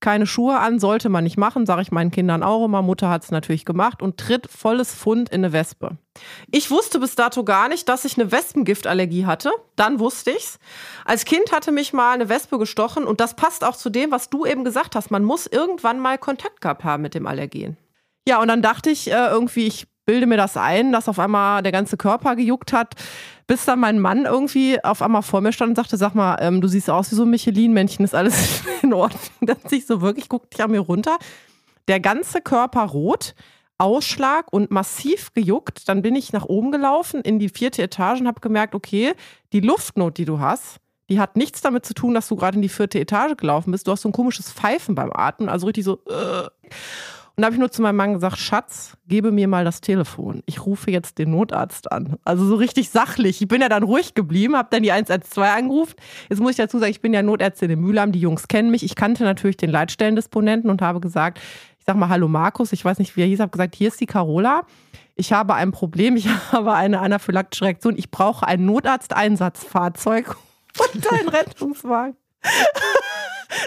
keine 0.00 0.26
Schuhe 0.26 0.58
an, 0.58 0.78
sollte 0.78 1.08
man 1.08 1.24
nicht 1.24 1.38
machen, 1.38 1.64
sage 1.64 1.82
ich 1.82 1.90
meinen 1.90 2.10
Kindern 2.10 2.42
auch 2.42 2.64
immer. 2.64 2.82
Mutter 2.82 3.08
hat 3.08 3.24
es 3.24 3.30
natürlich 3.30 3.64
gemacht 3.64 4.02
und 4.02 4.18
tritt 4.18 4.46
volles 4.50 4.94
Fund 4.94 5.30
in 5.30 5.44
eine 5.44 5.52
Wespe. 5.52 5.96
Ich 6.50 6.70
wusste 6.70 7.00
bis 7.00 7.14
dato 7.14 7.44
gar 7.44 7.68
nicht, 7.68 7.88
dass 7.88 8.04
ich 8.04 8.18
eine 8.18 8.30
Wespengiftallergie 8.30 9.26
hatte. 9.26 9.50
Dann 9.74 9.98
wusste 9.98 10.32
ich's. 10.32 10.58
Als 11.04 11.24
Kind 11.24 11.50
hatte 11.52 11.72
mich 11.72 11.92
mal 11.92 12.12
eine 12.12 12.28
Wespe 12.28 12.58
gestochen 12.58 13.04
und 13.04 13.20
das 13.20 13.36
passt 13.36 13.64
auch 13.64 13.76
zu 13.76 13.88
dem, 13.88 14.10
was 14.10 14.28
du 14.28 14.44
eben 14.44 14.64
gesagt 14.64 14.96
hast. 14.96 15.10
Man 15.10 15.24
muss 15.24 15.46
irgendwann 15.46 15.98
mal 15.98 16.18
Kontakt 16.18 16.60
gehabt 16.60 16.84
haben 16.84 17.02
mit 17.02 17.14
dem 17.14 17.26
Allergen. 17.26 17.76
Ja, 18.28 18.40
und 18.40 18.48
dann 18.48 18.60
dachte 18.60 18.90
ich 18.90 19.10
äh, 19.10 19.28
irgendwie, 19.28 19.66
ich 19.66 19.86
bilde 20.06 20.26
mir 20.26 20.36
das 20.36 20.56
ein, 20.56 20.92
dass 20.92 21.08
auf 21.08 21.18
einmal 21.18 21.62
der 21.62 21.72
ganze 21.72 21.96
Körper 21.96 22.36
gejuckt 22.36 22.72
hat, 22.72 22.94
bis 23.46 23.64
dann 23.64 23.80
mein 23.80 23.98
Mann 23.98 24.24
irgendwie 24.24 24.82
auf 24.82 25.02
einmal 25.02 25.22
vor 25.22 25.40
mir 25.40 25.52
stand 25.52 25.70
und 25.70 25.76
sagte, 25.76 25.96
sag 25.96 26.14
mal, 26.14 26.38
ähm, 26.40 26.60
du 26.60 26.68
siehst 26.68 26.88
aus 26.88 27.10
wie 27.10 27.16
so 27.16 27.24
ein 27.24 27.30
Michelin-Männchen, 27.30 28.04
ist 28.04 28.14
alles 28.14 28.62
in 28.82 28.94
Ordnung? 28.94 29.20
Dann 29.40 29.58
sich 29.66 29.86
so 29.86 30.00
wirklich, 30.00 30.28
guckt 30.28 30.54
ich 30.54 30.62
an 30.62 30.70
mir 30.70 30.80
runter. 30.80 31.18
Der 31.88 32.00
ganze 32.00 32.40
Körper 32.40 32.84
rot, 32.84 33.34
Ausschlag 33.78 34.52
und 34.52 34.70
massiv 34.70 35.34
gejuckt. 35.34 35.88
Dann 35.88 36.02
bin 36.02 36.16
ich 36.16 36.32
nach 36.32 36.46
oben 36.46 36.72
gelaufen 36.72 37.20
in 37.20 37.38
die 37.38 37.48
vierte 37.48 37.82
Etage 37.82 38.20
und 38.20 38.26
habe 38.26 38.40
gemerkt, 38.40 38.74
okay, 38.74 39.12
die 39.52 39.60
Luftnot, 39.60 40.18
die 40.18 40.24
du 40.24 40.40
hast, 40.40 40.78
die 41.08 41.20
hat 41.20 41.36
nichts 41.36 41.60
damit 41.60 41.86
zu 41.86 41.94
tun, 41.94 42.14
dass 42.14 42.28
du 42.28 42.36
gerade 42.36 42.56
in 42.56 42.62
die 42.62 42.68
vierte 42.68 42.98
Etage 42.98 43.36
gelaufen 43.36 43.70
bist. 43.70 43.86
Du 43.86 43.92
hast 43.92 44.02
so 44.02 44.08
ein 44.08 44.12
komisches 44.12 44.52
Pfeifen 44.52 44.94
beim 44.94 45.12
Atmen, 45.12 45.48
also 45.48 45.66
richtig 45.66 45.84
so. 45.84 46.00
Äh. 46.06 46.48
Und 47.36 47.42
da 47.42 47.46
habe 47.46 47.54
ich 47.54 47.60
nur 47.60 47.70
zu 47.70 47.82
meinem 47.82 47.96
Mann 47.96 48.14
gesagt, 48.14 48.38
Schatz, 48.38 48.96
gebe 49.06 49.30
mir 49.30 49.46
mal 49.46 49.62
das 49.62 49.82
Telefon. 49.82 50.42
Ich 50.46 50.64
rufe 50.64 50.90
jetzt 50.90 51.18
den 51.18 51.32
Notarzt 51.32 51.92
an. 51.92 52.16
Also 52.24 52.46
so 52.46 52.54
richtig 52.54 52.88
sachlich. 52.88 53.42
Ich 53.42 53.48
bin 53.48 53.60
ja 53.60 53.68
dann 53.68 53.82
ruhig 53.82 54.14
geblieben, 54.14 54.56
habe 54.56 54.68
dann 54.70 54.82
die 54.82 54.90
112 54.90 55.46
angerufen. 55.46 55.96
Jetzt 56.30 56.40
muss 56.40 56.52
ich 56.52 56.56
dazu 56.56 56.78
sagen, 56.78 56.90
ich 56.90 57.02
bin 57.02 57.12
ja 57.12 57.22
Notärztin 57.22 57.70
in 57.70 57.80
Mülheim, 57.80 58.10
die 58.10 58.20
Jungs 58.20 58.48
kennen 58.48 58.70
mich. 58.70 58.82
Ich 58.82 58.94
kannte 58.94 59.22
natürlich 59.24 59.58
den 59.58 59.68
Leitstellendisponenten 59.68 60.70
und 60.70 60.80
habe 60.80 60.98
gesagt, 60.98 61.38
sag 61.84 61.96
mal 61.96 62.08
Hallo 62.08 62.26
Markus, 62.26 62.72
ich 62.72 62.82
weiß 62.82 62.98
nicht, 62.98 63.16
wie 63.16 63.20
er 63.20 63.26
hieß, 63.26 63.40
habe 63.40 63.50
gesagt, 63.50 63.74
hier 63.74 63.88
ist 63.88 64.00
die 64.00 64.06
Carola. 64.06 64.62
Ich 65.14 65.34
habe 65.34 65.54
ein 65.54 65.72
Problem, 65.72 66.16
ich 66.16 66.28
habe 66.52 66.72
eine 66.72 67.00
anaphylaktische 67.00 67.66
Reaktion. 67.66 67.98
Ich 67.98 68.10
brauche 68.10 68.46
ein 68.46 68.64
Notarzteinsatzfahrzeug 68.64 70.36
und 70.78 71.12
einen 71.12 71.28
Rettungswagen. 71.28 72.16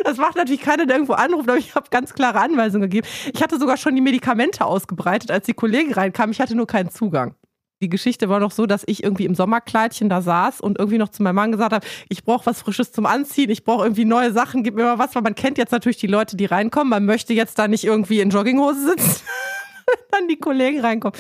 Das 0.04 0.18
macht 0.18 0.36
natürlich 0.36 0.62
keiner, 0.62 0.86
der 0.86 0.98
irgendwo 0.98 1.14
anruft, 1.14 1.50
aber 1.50 1.58
ich 1.58 1.76
habe 1.76 1.88
ganz 1.90 2.14
klare 2.14 2.40
Anweisungen 2.40 2.90
gegeben. 2.90 3.08
Ich 3.34 3.42
hatte 3.42 3.60
sogar 3.60 3.78
schon 3.78 3.96
die 3.96 4.02
Medikamente 4.02 4.66
ausgebreitet, 4.66 5.32
als 5.32 5.46
die 5.46 5.54
Kollegin 5.54 5.94
reinkam. 5.94 6.32
Ich 6.32 6.42
hatte 6.42 6.56
nur 6.56 6.68
keinen 6.68 6.90
Zugang. 6.90 7.36
Die 7.82 7.90
Geschichte 7.90 8.28
war 8.28 8.42
noch 8.42 8.52
so, 8.52 8.66
dass 8.66 8.84
ich 8.88 9.04
irgendwie 9.04 9.24
im 9.24 9.36
Sommerkleidchen 9.36 10.10
da 10.10 10.22
saß 10.22 10.60
und 10.60 10.78
irgendwie 10.78 10.98
noch 10.98 11.10
zu 11.10 11.24
meinem 11.24 11.36
Mann 11.36 11.52
gesagt 11.54 11.72
habe, 11.72 11.88
ich 12.10 12.26
brauche 12.26 12.46
was 12.46 12.62
Frisches 12.62 12.92
zum 12.92 13.06
Anziehen, 13.06 13.50
ich 13.50 13.64
brauche 13.64 13.86
irgendwie 13.86 14.04
neue 14.04 14.34
Sachen, 14.34 14.64
gib 14.64 14.76
mir 14.76 14.84
mal 14.84 15.00
was, 15.00 15.16
weil 15.16 15.22
man 15.22 15.34
kennt 15.34 15.58
jetzt 15.58 15.72
natürlich 15.72 15.98
die 15.98 16.08
Leute, 16.08 16.36
die 16.36 16.46
reinkommen. 16.46 16.90
Man 16.90 17.06
möchte 17.06 17.34
jetzt 17.34 17.58
da 17.58 17.70
nicht 17.70 17.86
irgendwie 17.86 18.20
in 18.20 18.32
Jogginghose 18.32 18.86
sitzen. 18.90 19.24
dann 20.12 20.28
die 20.28 20.38
Kollegen 20.38 20.82
reinkommen. 20.82 21.18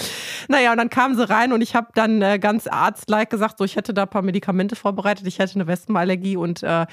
Naja, 0.47 0.71
und 0.71 0.77
dann 0.77 0.89
kamen 0.89 1.15
sie 1.15 1.27
rein 1.27 1.53
und 1.53 1.61
ich 1.61 1.75
habe 1.75 1.87
dann 1.95 2.21
äh, 2.21 2.39
ganz 2.39 2.67
arztlike 2.67 3.29
gesagt, 3.29 3.57
so 3.57 3.63
ich 3.63 3.75
hätte 3.75 3.93
da 3.93 4.03
ein 4.03 4.09
paar 4.09 4.21
Medikamente 4.21 4.75
vorbereitet, 4.75 5.25
ich 5.27 5.39
hätte 5.39 5.55
eine 5.55 5.67
Wespenallergie 5.67 6.37
und 6.37 6.63
äh, 6.63 6.85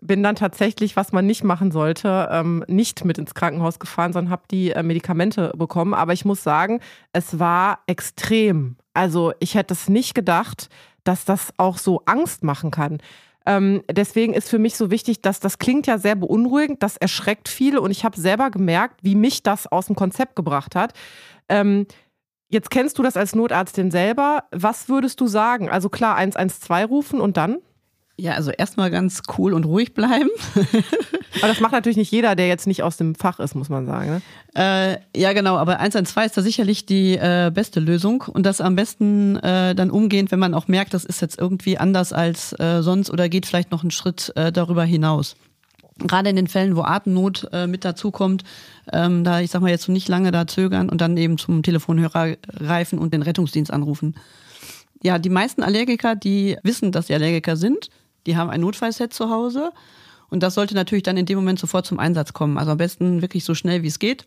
bin 0.00 0.22
dann 0.22 0.36
tatsächlich, 0.36 0.96
was 0.96 1.12
man 1.12 1.26
nicht 1.26 1.44
machen 1.44 1.70
sollte, 1.70 2.28
ähm, 2.30 2.64
nicht 2.68 3.04
mit 3.04 3.18
ins 3.18 3.34
Krankenhaus 3.34 3.78
gefahren, 3.78 4.12
sondern 4.12 4.30
habe 4.30 4.42
die 4.50 4.70
äh, 4.70 4.82
Medikamente 4.82 5.52
bekommen. 5.56 5.94
Aber 5.94 6.12
ich 6.12 6.24
muss 6.24 6.42
sagen, 6.42 6.80
es 7.12 7.38
war 7.38 7.80
extrem. 7.86 8.76
Also 8.94 9.32
ich 9.40 9.54
hätte 9.54 9.74
es 9.74 9.88
nicht 9.88 10.14
gedacht, 10.14 10.68
dass 11.04 11.24
das 11.24 11.52
auch 11.56 11.78
so 11.78 12.02
Angst 12.06 12.44
machen 12.44 12.70
kann. 12.70 12.98
Ähm, 13.46 13.82
deswegen 13.90 14.34
ist 14.34 14.50
für 14.50 14.58
mich 14.58 14.76
so 14.76 14.90
wichtig, 14.90 15.22
dass 15.22 15.40
das 15.40 15.58
klingt 15.58 15.86
ja 15.86 15.96
sehr 15.96 16.16
beunruhigend, 16.16 16.82
das 16.82 16.98
erschreckt 16.98 17.48
viele 17.48 17.80
und 17.80 17.90
ich 17.90 18.04
habe 18.04 18.20
selber 18.20 18.50
gemerkt, 18.50 19.00
wie 19.02 19.14
mich 19.14 19.42
das 19.42 19.66
aus 19.66 19.86
dem 19.86 19.96
Konzept 19.96 20.36
gebracht 20.36 20.76
hat. 20.76 20.92
Ähm, 21.48 21.86
jetzt 22.50 22.70
kennst 22.70 22.98
du 22.98 23.02
das 23.02 23.16
als 23.16 23.34
Notarztin 23.34 23.90
selber. 23.90 24.44
Was 24.50 24.90
würdest 24.90 25.20
du 25.20 25.26
sagen? 25.26 25.70
Also 25.70 25.88
klar, 25.88 26.16
112 26.16 26.90
rufen 26.90 27.20
und 27.22 27.38
dann? 27.38 27.58
Ja, 28.20 28.32
also 28.32 28.50
erstmal 28.50 28.90
ganz 28.90 29.22
cool 29.38 29.52
und 29.54 29.64
ruhig 29.64 29.94
bleiben. 29.94 30.28
aber 30.54 31.46
das 31.46 31.60
macht 31.60 31.70
natürlich 31.70 31.96
nicht 31.96 32.10
jeder, 32.10 32.34
der 32.34 32.48
jetzt 32.48 32.66
nicht 32.66 32.82
aus 32.82 32.96
dem 32.96 33.14
Fach 33.14 33.38
ist, 33.38 33.54
muss 33.54 33.68
man 33.68 33.86
sagen. 33.86 34.10
Ne? 34.10 34.22
Äh, 34.56 35.20
ja, 35.20 35.32
genau, 35.34 35.56
aber 35.56 35.78
112 35.78 36.26
ist 36.26 36.36
da 36.36 36.42
sicherlich 36.42 36.84
die 36.84 37.14
äh, 37.14 37.52
beste 37.54 37.78
Lösung 37.78 38.22
und 38.22 38.44
das 38.44 38.60
am 38.60 38.74
besten 38.74 39.36
äh, 39.36 39.76
dann 39.76 39.92
umgehend, 39.92 40.32
wenn 40.32 40.40
man 40.40 40.54
auch 40.54 40.66
merkt, 40.66 40.94
das 40.94 41.04
ist 41.04 41.22
jetzt 41.22 41.38
irgendwie 41.38 41.78
anders 41.78 42.12
als 42.12 42.58
äh, 42.58 42.82
sonst 42.82 43.08
oder 43.10 43.28
geht 43.28 43.46
vielleicht 43.46 43.70
noch 43.70 43.82
einen 43.82 43.92
Schritt 43.92 44.32
äh, 44.34 44.50
darüber 44.50 44.82
hinaus. 44.82 45.36
Gerade 46.00 46.30
in 46.30 46.36
den 46.36 46.48
Fällen, 46.48 46.74
wo 46.74 46.82
Atemnot 46.82 47.48
äh, 47.52 47.68
mit 47.68 47.84
dazukommt, 47.84 48.42
ähm, 48.92 49.22
da 49.22 49.40
ich 49.40 49.52
sag 49.52 49.62
mal 49.62 49.70
jetzt 49.70 49.84
so 49.84 49.92
nicht 49.92 50.08
lange 50.08 50.32
da 50.32 50.48
zögern 50.48 50.88
und 50.88 51.00
dann 51.00 51.16
eben 51.16 51.38
zum 51.38 51.62
Telefonhörer 51.62 52.34
greifen 52.34 52.98
und 52.98 53.14
den 53.14 53.22
Rettungsdienst 53.22 53.72
anrufen. 53.72 54.16
Ja, 55.04 55.20
die 55.20 55.30
meisten 55.30 55.62
Allergiker, 55.62 56.16
die 56.16 56.56
wissen, 56.64 56.90
dass 56.90 57.06
sie 57.06 57.14
Allergiker 57.14 57.56
sind, 57.56 57.90
die 58.26 58.36
haben 58.36 58.50
ein 58.50 58.60
Notfallset 58.60 59.12
zu 59.12 59.30
Hause 59.30 59.72
und 60.30 60.42
das 60.42 60.54
sollte 60.54 60.74
natürlich 60.74 61.04
dann 61.04 61.16
in 61.16 61.26
dem 61.26 61.38
Moment 61.38 61.58
sofort 61.58 61.86
zum 61.86 61.98
Einsatz 61.98 62.32
kommen. 62.32 62.58
Also 62.58 62.72
am 62.72 62.78
besten 62.78 63.22
wirklich 63.22 63.44
so 63.44 63.54
schnell 63.54 63.82
wie 63.82 63.88
es 63.88 63.98
geht. 63.98 64.26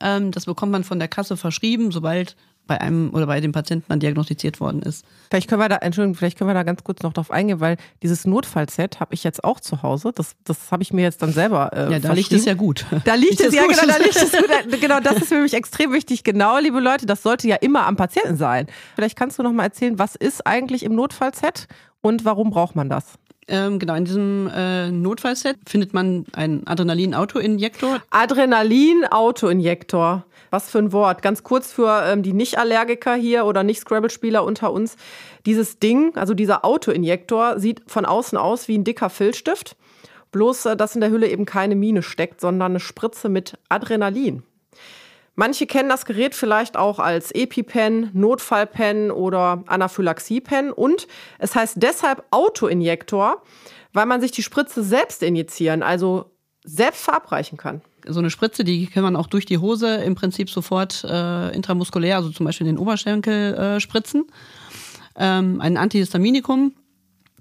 Ähm, 0.00 0.30
das 0.30 0.46
bekommt 0.46 0.72
man 0.72 0.84
von 0.84 0.98
der 0.98 1.08
Kasse 1.08 1.36
verschrieben, 1.36 1.90
sobald 1.90 2.36
bei 2.70 2.80
einem 2.80 3.12
oder 3.12 3.26
bei 3.26 3.40
dem 3.40 3.50
Patienten 3.50 3.86
dann 3.88 3.98
diagnostiziert 3.98 4.60
worden 4.60 4.80
ist. 4.82 5.04
Vielleicht 5.28 5.48
können 5.48 5.60
wir 5.60 5.68
da, 5.68 5.78
Entschuldigung, 5.78 6.14
vielleicht 6.14 6.38
können 6.38 6.48
wir 6.48 6.54
da 6.54 6.62
ganz 6.62 6.84
kurz 6.84 7.02
noch 7.02 7.12
drauf 7.12 7.32
eingehen, 7.32 7.58
weil 7.58 7.78
dieses 8.00 8.28
Notfallset 8.28 9.00
habe 9.00 9.12
ich 9.12 9.24
jetzt 9.24 9.42
auch 9.42 9.58
zu 9.58 9.82
Hause. 9.82 10.12
Das, 10.14 10.36
das 10.44 10.70
habe 10.70 10.84
ich 10.84 10.92
mir 10.92 11.02
jetzt 11.02 11.20
dann 11.20 11.32
selber. 11.32 11.72
Äh, 11.72 11.94
ja, 11.94 11.98
da 11.98 12.12
liegt 12.12 12.30
es 12.30 12.44
ja 12.44 12.54
gut. 12.54 12.86
Da 13.04 13.14
liegt 13.14 13.40
es 13.40 13.52
ja, 13.52 13.66
genau, 13.66 13.86
da 13.88 13.96
liegt 13.96 14.14
es 14.14 14.30
gut. 14.30 14.48
Genau, 14.80 15.00
das 15.00 15.16
ist 15.16 15.30
für 15.30 15.40
mich 15.40 15.54
extrem 15.54 15.92
wichtig. 15.92 16.22
Genau, 16.22 16.60
liebe 16.60 16.78
Leute, 16.78 17.06
das 17.06 17.24
sollte 17.24 17.48
ja 17.48 17.56
immer 17.56 17.88
am 17.88 17.96
Patienten 17.96 18.36
sein. 18.36 18.68
Vielleicht 18.94 19.16
kannst 19.16 19.40
du 19.40 19.42
noch 19.42 19.50
mal 19.50 19.64
erzählen, 19.64 19.98
was 19.98 20.14
ist 20.14 20.46
eigentlich 20.46 20.84
im 20.84 20.94
Notfallset 20.94 21.66
und 22.02 22.24
warum 22.24 22.50
braucht 22.50 22.76
man 22.76 22.88
das? 22.88 23.14
Ähm, 23.48 23.80
genau, 23.80 23.94
in 23.94 24.04
diesem 24.04 24.48
äh, 24.54 24.92
Notfallset 24.92 25.56
findet 25.66 25.92
man 25.92 26.24
einen 26.34 26.64
Adrenalin-Autoinjektor. 26.68 28.00
Adrenalin-Autoinjektor. 28.10 30.24
Was 30.50 30.68
für 30.68 30.78
ein 30.78 30.92
Wort. 30.92 31.22
Ganz 31.22 31.42
kurz 31.42 31.72
für 31.72 32.02
ähm, 32.04 32.22
die 32.22 32.32
Nicht-Allergiker 32.32 33.14
hier 33.14 33.46
oder 33.46 33.62
Nicht-Scrabble-Spieler 33.62 34.44
unter 34.44 34.72
uns. 34.72 34.96
Dieses 35.46 35.78
Ding, 35.78 36.16
also 36.16 36.34
dieser 36.34 36.64
Autoinjektor, 36.64 37.58
sieht 37.58 37.82
von 37.86 38.04
außen 38.04 38.36
aus 38.36 38.68
wie 38.68 38.76
ein 38.76 38.84
dicker 38.84 39.10
Filzstift. 39.10 39.76
Bloß, 40.32 40.66
äh, 40.66 40.76
dass 40.76 40.94
in 40.94 41.00
der 41.00 41.10
Hülle 41.10 41.28
eben 41.28 41.46
keine 41.46 41.76
Mine 41.76 42.02
steckt, 42.02 42.40
sondern 42.40 42.72
eine 42.72 42.80
Spritze 42.80 43.28
mit 43.28 43.58
Adrenalin. 43.68 44.42
Manche 45.36 45.66
kennen 45.66 45.88
das 45.88 46.04
Gerät 46.04 46.34
vielleicht 46.34 46.76
auch 46.76 46.98
als 46.98 47.30
EpiPen, 47.30 48.10
Notfallpen 48.12 49.10
oder 49.10 49.62
Anaphylaxiepen 49.66 50.70
und 50.72 51.06
es 51.38 51.54
heißt 51.54 51.76
deshalb 51.78 52.24
Autoinjektor, 52.30 53.42
weil 53.94 54.06
man 54.06 54.20
sich 54.20 54.32
die 54.32 54.42
Spritze 54.42 54.82
selbst 54.82 55.22
injizieren, 55.22 55.82
also 55.82 56.30
selbst 56.64 57.02
verabreichen 57.02 57.58
kann. 57.58 57.80
So 58.06 58.20
eine 58.20 58.30
Spritze, 58.30 58.64
die 58.64 58.86
kann 58.86 59.02
man 59.02 59.16
auch 59.16 59.26
durch 59.26 59.46
die 59.46 59.58
Hose 59.58 59.96
im 59.96 60.14
Prinzip 60.14 60.50
sofort 60.50 61.04
äh, 61.04 61.50
intramuskulär, 61.54 62.16
also 62.16 62.30
zum 62.30 62.46
Beispiel 62.46 62.66
in 62.66 62.76
den 62.76 62.78
Oberschenkel 62.78 63.54
äh, 63.54 63.80
spritzen. 63.80 64.26
Ähm, 65.16 65.60
ein 65.60 65.76
Antihistaminikum, 65.76 66.72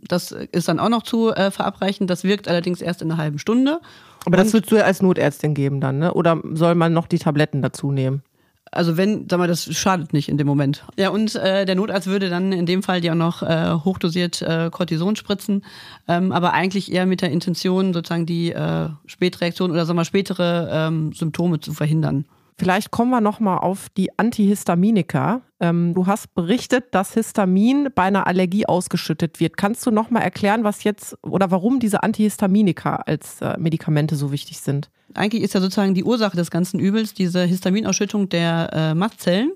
das 0.01 0.31
ist 0.31 0.67
dann 0.67 0.79
auch 0.79 0.89
noch 0.89 1.03
zu 1.03 1.33
äh, 1.33 1.51
verabreichen. 1.51 2.07
Das 2.07 2.23
wirkt 2.23 2.47
allerdings 2.47 2.81
erst 2.81 3.01
in 3.01 3.11
einer 3.11 3.21
halben 3.21 3.39
Stunde. 3.39 3.79
Aber 4.25 4.37
das 4.37 4.53
würdest 4.53 4.71
du 4.71 4.77
ja 4.77 4.83
als 4.83 5.01
Notärztin 5.01 5.53
geben 5.53 5.79
dann, 5.79 5.99
ne? 5.99 6.13
Oder 6.13 6.41
soll 6.53 6.75
man 6.75 6.93
noch 6.93 7.07
die 7.07 7.19
Tabletten 7.19 7.61
dazu 7.61 7.91
nehmen? 7.91 8.21
Also 8.71 8.97
wenn, 8.97 9.27
sag 9.29 9.39
mal, 9.39 9.47
das 9.47 9.73
schadet 9.75 10.13
nicht 10.13 10.29
in 10.29 10.37
dem 10.37 10.47
Moment. 10.47 10.83
Ja, 10.97 11.09
und 11.09 11.35
äh, 11.35 11.65
der 11.65 11.75
Notarzt 11.75 12.07
würde 12.07 12.29
dann 12.29 12.51
in 12.51 12.65
dem 12.65 12.83
Fall 12.83 13.03
ja 13.03 13.13
auch 13.13 13.17
noch 13.17 13.41
äh, 13.41 13.73
hochdosiert 13.83 14.41
äh, 14.41 14.69
Cortison 14.71 15.15
spritzen, 15.15 15.65
ähm, 16.07 16.31
aber 16.31 16.53
eigentlich 16.53 16.91
eher 16.91 17.05
mit 17.05 17.21
der 17.21 17.31
Intention, 17.31 17.93
sozusagen 17.93 18.25
die 18.25 18.51
äh, 18.51 18.89
Spätreaktion 19.05 19.71
oder 19.71 19.85
sag 19.85 19.95
mal 19.95 20.05
spätere 20.05 20.69
ähm, 20.71 21.13
Symptome 21.13 21.59
zu 21.59 21.73
verhindern. 21.73 22.25
Vielleicht 22.57 22.91
kommen 22.91 23.09
wir 23.09 23.21
nochmal 23.21 23.59
auf 23.59 23.87
die 23.95 24.17
Antihistaminika. 24.19 25.41
Ähm, 25.59 25.93
du 25.93 26.07
hast 26.07 26.33
berichtet, 26.35 26.85
dass 26.91 27.13
Histamin 27.13 27.89
bei 27.93 28.03
einer 28.03 28.27
Allergie 28.27 28.65
ausgeschüttet 28.65 29.39
wird. 29.39 29.57
Kannst 29.57 29.85
du 29.85 29.91
nochmal 29.91 30.23
erklären, 30.23 30.63
was 30.63 30.83
jetzt 30.83 31.17
oder 31.23 31.51
warum 31.51 31.79
diese 31.79 32.03
Antihistaminika 32.03 32.97
als 32.97 33.41
äh, 33.41 33.57
Medikamente 33.57 34.15
so 34.15 34.31
wichtig 34.31 34.59
sind? 34.59 34.89
Eigentlich 35.13 35.43
ist 35.43 35.53
ja 35.53 35.61
sozusagen 35.61 35.93
die 35.93 36.03
Ursache 36.03 36.37
des 36.37 36.51
ganzen 36.51 36.79
Übels 36.79 37.13
diese 37.13 37.43
Histaminausschüttung 37.43 38.29
der 38.29 38.69
äh, 38.73 38.95
Mastzellen. 38.95 39.51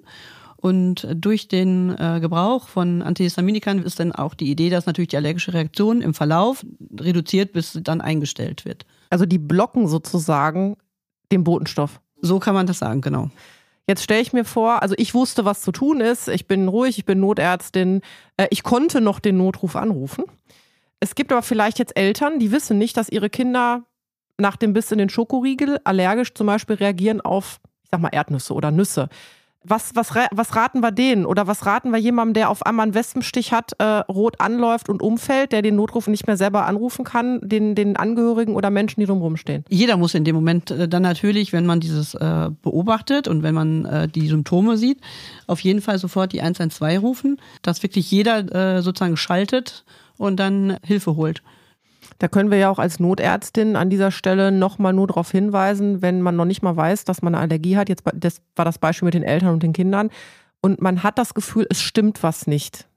Und 0.58 1.06
durch 1.14 1.50
den 1.50 1.94
äh, 1.98 2.20
Gebrauch 2.22 2.70
von 2.70 3.02
Antihistaminikern 3.02 3.80
ist 3.80 4.00
dann 4.00 4.14
auch 4.14 4.34
die 4.34 4.50
Idee, 4.50 4.70
dass 4.70 4.86
natürlich 4.86 5.10
die 5.10 5.18
allergische 5.18 5.54
Reaktion 5.54 6.02
im 6.02 6.14
Verlauf 6.14 6.66
reduziert 6.98 7.52
bis 7.52 7.78
dann 7.84 8.00
eingestellt 8.00 8.64
wird. 8.64 8.86
Also 9.10 9.26
die 9.26 9.40
blocken 9.40 9.90
sozusagen 9.90 10.78
den 11.34 11.44
Botenstoff. 11.44 12.00
So 12.22 12.40
kann 12.40 12.54
man 12.54 12.66
das 12.66 12.80
sagen, 12.80 13.02
genau. 13.02 13.30
Jetzt 13.88 14.04
stelle 14.04 14.22
ich 14.22 14.32
mir 14.32 14.46
vor, 14.46 14.82
also 14.82 14.96
ich 14.98 15.14
wusste, 15.14 15.44
was 15.44 15.62
zu 15.62 15.72
tun 15.72 16.00
ist. 16.00 16.30
Ich 16.30 16.48
bin 16.48 16.68
ruhig, 16.68 16.98
ich 16.98 17.06
bin 17.06 17.20
Notärztin. 17.20 18.02
Äh, 18.38 18.48
ich 18.50 18.64
konnte 18.64 19.02
noch 19.02 19.20
den 19.20 19.38
Notruf 19.38 19.76
anrufen. 19.76 20.24
Es 21.00 21.16
gibt 21.16 21.32
aber 21.34 21.42
vielleicht 21.42 21.80
jetzt 21.80 21.98
Eltern, 21.98 22.40
die 22.40 22.52
wissen 22.52 22.78
nicht, 22.78 22.96
dass 22.96 23.10
ihre 23.10 23.30
Kinder 23.30 23.84
nach 24.38 24.56
dem 24.56 24.74
Biss 24.74 24.92
in 24.92 25.00
den 25.00 25.10
Schokoriegel 25.10 25.80
allergisch 25.84 26.34
zum 26.34 26.48
Beispiel 26.48 26.78
reagieren 26.78 27.20
auf, 27.20 27.60
ich 27.84 27.90
sag 27.92 28.00
mal, 28.00 28.10
Erdnüsse 28.10 28.54
oder 28.54 28.72
Nüsse 28.72 29.10
was, 29.64 29.96
was, 29.96 30.10
was 30.32 30.56
raten 30.56 30.82
wir 30.82 30.92
denen? 30.92 31.26
Oder 31.26 31.48
was 31.48 31.66
raten 31.66 31.92
wir 31.92 31.98
jemandem, 32.00 32.34
der 32.34 32.50
auf 32.50 32.66
einmal 32.66 32.84
einen 32.84 32.94
Wespenstich 32.94 33.52
hat, 33.52 33.72
äh, 33.80 33.84
rot 33.84 34.40
anläuft 34.40 34.90
und 34.90 35.02
umfällt, 35.02 35.52
der 35.52 35.62
den 35.62 35.76
Notruf 35.76 36.08
nicht 36.08 36.28
mehr 36.28 36.38
selber 36.38 36.66
anrufen 36.66 37.06
kann, 37.06 37.40
den, 37.42 37.76
den 37.76 37.96
Angehörigen 37.96 38.56
oder 38.56 38.70
Menschen, 38.70 39.00
die 39.00 39.06
drumherum 39.06 39.38
stehen? 39.38 39.64
Jeder 39.70 39.98
muss 39.98 40.14
in 40.14 40.26
dem 40.26 40.36
Moment 40.36 40.72
äh, 40.72 40.88
dann 40.88 41.04
natürlich, 41.04 41.54
wenn 41.54 41.66
man 41.66 41.80
dieses 41.80 42.14
äh, 42.14 42.50
beobachtet 42.62 43.28
und 43.28 43.44
wenn 43.44 43.56
man 43.56 43.86
äh, 43.86 44.08
die 44.08 44.28
Symptome 44.28 44.78
sieht, 44.78 45.00
auf 45.48 45.60
jeden 45.62 45.82
Fall 45.82 45.98
sofort 45.98 46.34
die 46.34 46.42
112 46.42 47.02
rufen, 47.02 47.38
dass 47.62 47.84
wirklich 47.84 48.12
jeder 48.12 48.78
äh, 48.78 48.82
sozusagen 48.82 49.18
schaltet 49.18 49.86
und 50.18 50.40
dann 50.40 50.78
Hilfe 50.84 51.16
holt. 51.16 51.42
Da 52.24 52.30
können 52.30 52.52
wir 52.52 52.58
ja 52.58 52.70
auch 52.70 52.80
als 52.80 53.02
Notärztin 53.02 53.76
an 53.76 53.90
dieser 53.90 54.10
Stelle 54.10 54.54
nochmal 54.54 54.94
nur 54.94 55.08
darauf 55.08 55.30
hinweisen, 55.30 56.02
wenn 56.02 56.22
man 56.22 56.38
noch 56.38 56.46
nicht 56.46 56.62
mal 56.62 56.78
weiß, 56.78 57.04
dass 57.04 57.22
man 57.22 57.36
eine 57.36 57.42
Allergie 57.42 57.76
hat. 57.76 57.90
Jetzt 57.90 58.06
das 58.14 58.42
war 58.56 58.64
das 58.64 58.78
Beispiel 58.78 59.08
mit 59.08 59.14
den 59.14 59.24
Eltern 59.24 59.50
und 59.50 59.62
den 59.62 59.74
Kindern. 59.74 60.10
Und 60.62 60.82
man 60.82 61.04
hat 61.04 61.18
das 61.18 61.34
Gefühl, 61.34 61.68
es 61.70 61.82
stimmt 61.82 62.24
was 62.24 62.48
nicht. 62.48 62.88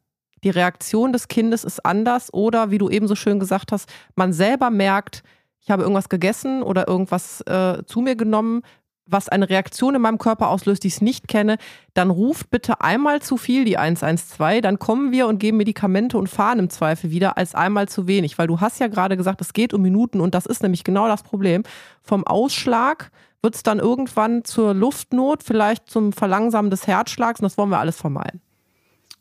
Die 0.44 0.50
Reaktion 0.50 1.12
des 1.12 1.26
Kindes 1.26 1.64
ist 1.64 1.84
anders 1.84 2.32
oder, 2.32 2.70
wie 2.70 2.78
du 2.78 2.88
eben 2.88 3.08
so 3.08 3.16
schön 3.16 3.40
gesagt 3.40 3.72
hast, 3.72 3.92
man 4.14 4.32
selber 4.32 4.70
merkt, 4.70 5.24
ich 5.58 5.72
habe 5.72 5.82
irgendwas 5.82 6.08
gegessen 6.08 6.62
oder 6.62 6.86
irgendwas 6.86 7.40
äh, 7.48 7.82
zu 7.84 8.02
mir 8.02 8.14
genommen, 8.14 8.62
was 9.06 9.28
eine 9.28 9.48
Reaktion 9.48 9.94
in 9.94 10.02
meinem 10.02 10.18
Körper 10.18 10.48
auslöst, 10.48 10.82
die 10.84 10.88
ich 10.88 11.00
nicht 11.00 11.28
kenne, 11.28 11.58
dann 11.94 12.10
ruft 12.10 12.50
bitte 12.50 12.80
einmal 12.80 13.22
zu 13.22 13.36
viel 13.36 13.64
die 13.64 13.78
112, 13.78 14.62
dann 14.62 14.78
kommen 14.78 15.12
wir 15.12 15.26
und 15.26 15.38
geben 15.38 15.56
Medikamente 15.58 16.18
und 16.18 16.28
fahren 16.28 16.58
im 16.58 16.70
Zweifel 16.70 17.10
wieder 17.10 17.36
als 17.36 17.54
einmal 17.54 17.88
zu 17.88 18.06
wenig, 18.06 18.38
weil 18.38 18.46
du 18.46 18.60
hast 18.60 18.80
ja 18.80 18.88
gerade 18.88 19.16
gesagt, 19.16 19.40
es 19.40 19.52
geht 19.52 19.72
um 19.72 19.82
Minuten 19.82 20.20
und 20.20 20.34
das 20.34 20.46
ist 20.46 20.62
nämlich 20.62 20.84
genau 20.84 21.08
das 21.08 21.22
Problem. 21.22 21.62
Vom 22.02 22.26
Ausschlag 22.26 23.10
wird 23.42 23.54
es 23.54 23.62
dann 23.62 23.78
irgendwann 23.78 24.44
zur 24.44 24.74
Luftnot, 24.74 25.42
vielleicht 25.42 25.88
zum 25.88 26.12
Verlangsamen 26.12 26.70
des 26.70 26.86
Herzschlags 26.86 27.40
und 27.40 27.44
das 27.44 27.56
wollen 27.56 27.70
wir 27.70 27.78
alles 27.78 27.96
vermeiden. 27.96 28.40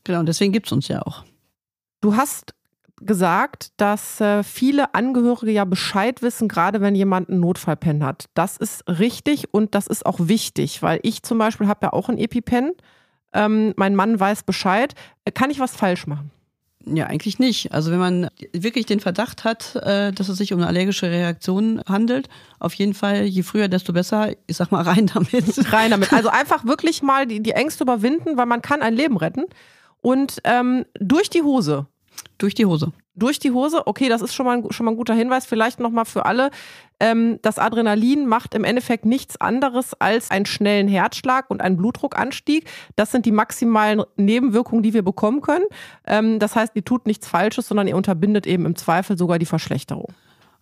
Genau, 0.03 0.19
und 0.19 0.27
deswegen 0.27 0.51
gibt 0.51 0.67
es 0.67 0.71
uns 0.71 0.87
ja 0.87 1.01
auch. 1.01 1.23
Du 2.01 2.15
hast 2.15 2.53
gesagt, 3.01 3.71
dass 3.77 4.21
äh, 4.21 4.43
viele 4.43 4.93
Angehörige 4.93 5.51
ja 5.51 5.65
Bescheid 5.65 6.21
wissen, 6.21 6.47
gerade 6.47 6.81
wenn 6.81 6.95
jemand 6.95 7.29
einen 7.29 7.39
Notfallpen 7.39 8.03
hat. 8.03 8.25
Das 8.33 8.57
ist 8.57 8.87
richtig 8.87 9.53
und 9.53 9.75
das 9.75 9.87
ist 9.87 10.05
auch 10.05 10.19
wichtig, 10.19 10.81
weil 10.81 10.99
ich 11.03 11.23
zum 11.23 11.37
Beispiel 11.37 11.67
habe 11.67 11.87
ja 11.87 11.93
auch 11.93 12.09
einen 12.09 12.17
EpiPen. 12.17 12.71
Ähm, 13.33 13.73
mein 13.75 13.95
Mann 13.95 14.19
weiß 14.19 14.43
Bescheid. 14.43 14.93
Kann 15.33 15.49
ich 15.49 15.59
was 15.59 15.75
falsch 15.75 16.07
machen? 16.07 16.31
Ja, 16.87 17.07
eigentlich 17.07 17.39
nicht. 17.39 17.73
Also 17.73 17.91
wenn 17.91 17.99
man 17.99 18.29
wirklich 18.53 18.85
den 18.85 18.99
Verdacht 18.99 19.43
hat, 19.43 19.75
äh, 19.75 20.11
dass 20.11 20.29
es 20.29 20.37
sich 20.37 20.53
um 20.53 20.59
eine 20.59 20.67
allergische 20.67 21.09
Reaktion 21.09 21.81
handelt, 21.87 22.29
auf 22.59 22.73
jeden 22.75 22.93
Fall, 22.93 23.23
je 23.23 23.41
früher, 23.41 23.67
desto 23.67 23.91
besser. 23.91 24.33
Ich 24.45 24.57
sag 24.57 24.71
mal, 24.71 24.83
rein 24.83 25.07
damit. 25.07 25.71
Rein 25.73 25.91
damit. 25.91 26.13
Also 26.13 26.29
einfach 26.29 26.65
wirklich 26.65 27.01
mal 27.01 27.25
die, 27.25 27.41
die 27.41 27.51
Ängste 27.51 27.83
überwinden, 27.83 28.37
weil 28.37 28.45
man 28.45 28.61
kann 28.61 28.83
ein 28.83 28.93
Leben 28.93 29.17
retten. 29.17 29.45
Und 30.01 30.39
ähm, 30.43 30.85
durch 30.99 31.31
die 31.31 31.41
Hose 31.41 31.87
durch 32.37 32.53
die 32.53 32.65
Hose. 32.65 32.91
Durch 33.15 33.39
die 33.39 33.51
Hose, 33.51 33.87
okay, 33.87 34.09
das 34.09 34.21
ist 34.21 34.33
schon 34.33 34.45
mal 34.45 34.57
ein, 34.57 34.71
schon 34.71 34.85
mal 34.85 34.91
ein 34.91 34.97
guter 34.97 35.13
Hinweis. 35.13 35.45
Vielleicht 35.45 35.79
nochmal 35.79 36.05
für 36.05 36.25
alle. 36.25 36.49
Ähm, 36.99 37.39
das 37.41 37.59
Adrenalin 37.59 38.27
macht 38.27 38.53
im 38.53 38.63
Endeffekt 38.63 39.05
nichts 39.05 39.39
anderes 39.39 39.93
als 39.93 40.31
einen 40.31 40.45
schnellen 40.45 40.87
Herzschlag 40.87 41.49
und 41.49 41.61
einen 41.61 41.77
Blutdruckanstieg. 41.77 42.67
Das 42.95 43.11
sind 43.11 43.25
die 43.25 43.31
maximalen 43.31 44.03
Nebenwirkungen, 44.17 44.83
die 44.83 44.93
wir 44.93 45.03
bekommen 45.03 45.41
können. 45.41 45.65
Ähm, 46.05 46.39
das 46.39 46.55
heißt, 46.55 46.75
ihr 46.75 46.83
tut 46.83 47.07
nichts 47.07 47.27
Falsches, 47.27 47.67
sondern 47.67 47.87
ihr 47.87 47.95
unterbindet 47.95 48.47
eben 48.47 48.65
im 48.65 48.75
Zweifel 48.75 49.17
sogar 49.17 49.39
die 49.39 49.45
Verschlechterung. 49.45 50.13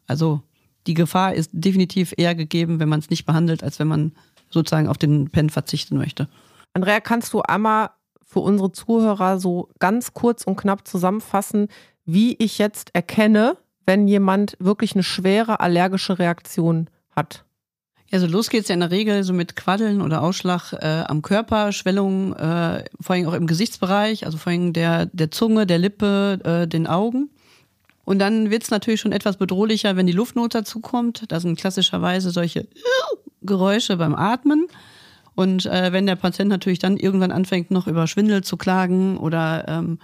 Also 0.06 0.42
die 0.86 0.94
Gefahr 0.94 1.34
ist 1.34 1.50
definitiv 1.54 2.14
eher 2.18 2.36
gegeben, 2.36 2.80
wenn 2.80 2.90
man 2.90 3.00
es 3.00 3.10
nicht 3.10 3.26
behandelt, 3.26 3.64
als 3.64 3.80
wenn 3.80 3.88
man 3.88 4.12
sozusagen 4.50 4.88
auf 4.88 4.98
den 4.98 5.30
Pen 5.30 5.50
verzichten 5.50 5.98
möchte. 5.98 6.28
Andrea, 6.74 7.00
kannst 7.00 7.34
du 7.34 7.42
einmal 7.42 7.90
für 8.34 8.40
unsere 8.40 8.72
Zuhörer 8.72 9.40
so 9.40 9.70
ganz 9.80 10.14
kurz 10.14 10.44
und 10.44 10.56
knapp 10.56 10.88
zusammenfassen, 10.88 11.68
wie 12.06 12.36
ich 12.40 12.58
jetzt 12.58 12.90
erkenne, 12.94 13.58
wenn 13.86 14.08
jemand 14.08 14.58
wirklich 14.60 14.94
eine 14.94 15.04
schwere 15.04 15.60
allergische 15.60 16.18
Reaktion 16.20 16.90
hat? 17.16 17.46
Ja, 18.10 18.20
so 18.20 18.28
los 18.28 18.50
geht's 18.50 18.70
ja 18.70 18.74
in 18.74 18.80
der 18.80 18.92
Regel 18.92 19.24
so 19.24 19.34
mit 19.34 19.56
Quaddeln 19.56 20.02
oder 20.02 20.22
Ausschlag 20.22 20.74
äh, 20.74 21.04
am 21.08 21.22
Körper, 21.22 21.72
Schwellungen, 21.72 22.34
äh, 22.34 22.84
vor 23.00 23.16
allem 23.16 23.28
auch 23.28 23.34
im 23.34 23.48
Gesichtsbereich, 23.48 24.26
also 24.26 24.38
vor 24.38 24.52
allem 24.52 24.74
der, 24.74 25.08
der 25.08 25.32
Zunge, 25.32 25.66
der 25.66 25.80
Lippe, 25.80 26.40
äh, 26.44 26.68
den 26.68 26.88
Augen. 26.88 27.30
Und 28.06 28.20
dann 28.20 28.52
wird's 28.52 28.70
natürlich 28.70 29.00
schon 29.00 29.14
etwas 29.14 29.38
bedrohlicher, 29.38 29.96
wenn 29.96 30.08
die 30.08 30.14
Luftnot 30.14 30.54
dazukommt. 30.54 31.24
Das 31.30 31.44
sind 31.44 31.58
klassischerweise 31.58 32.32
solche 32.32 32.68
Geräusche 33.42 33.98
beim 33.98 34.16
Atmen. 34.16 34.68
Und 35.36 35.66
äh, 35.66 35.92
wenn 35.92 36.06
der 36.06 36.16
Patient 36.16 36.50
natürlich 36.50 36.80
dann 36.80 36.98
irgendwann 36.98 37.32
anfängt, 37.32 37.72
noch 37.72 37.88
über 37.88 38.08
Schwindel 38.08 38.44
zu 38.44 38.58
klagen 38.58 39.18
oder 39.18 39.66
ähm, 39.68 40.00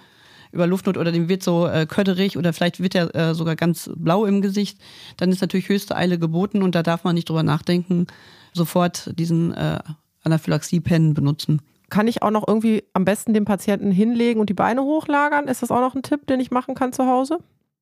über 0.51 0.67
Luftnot 0.67 0.97
oder 0.97 1.11
dem 1.11 1.29
wird 1.29 1.43
so 1.43 1.67
äh, 1.67 1.85
kötterig 1.85 2.37
oder 2.37 2.53
vielleicht 2.53 2.81
wird 2.81 2.95
er 2.95 3.13
äh, 3.15 3.35
sogar 3.35 3.55
ganz 3.55 3.89
blau 3.95 4.25
im 4.25 4.41
Gesicht, 4.41 4.79
dann 5.17 5.31
ist 5.31 5.41
natürlich 5.41 5.69
höchste 5.69 5.95
Eile 5.95 6.17
geboten 6.17 6.63
und 6.63 6.75
da 6.75 6.83
darf 6.83 7.03
man 7.03 7.15
nicht 7.15 7.29
drüber 7.29 7.43
nachdenken, 7.43 8.07
sofort 8.53 9.11
diesen 9.17 9.53
äh, 9.53 9.79
Anaphylaxie-Pen 10.23 11.13
benutzen. 11.13 11.61
Kann 11.89 12.07
ich 12.07 12.21
auch 12.21 12.31
noch 12.31 12.47
irgendwie 12.47 12.83
am 12.93 13.05
besten 13.05 13.33
den 13.33 13.45
Patienten 13.45 13.91
hinlegen 13.91 14.39
und 14.39 14.49
die 14.49 14.55
Beine 14.55 14.83
hochlagern? 14.83 15.47
Ist 15.47 15.63
das 15.63 15.71
auch 15.71 15.81
noch 15.81 15.95
ein 15.95 16.03
Tipp, 16.03 16.27
den 16.27 16.39
ich 16.39 16.51
machen 16.51 16.75
kann 16.75 16.93
zu 16.93 17.05
Hause? 17.05 17.39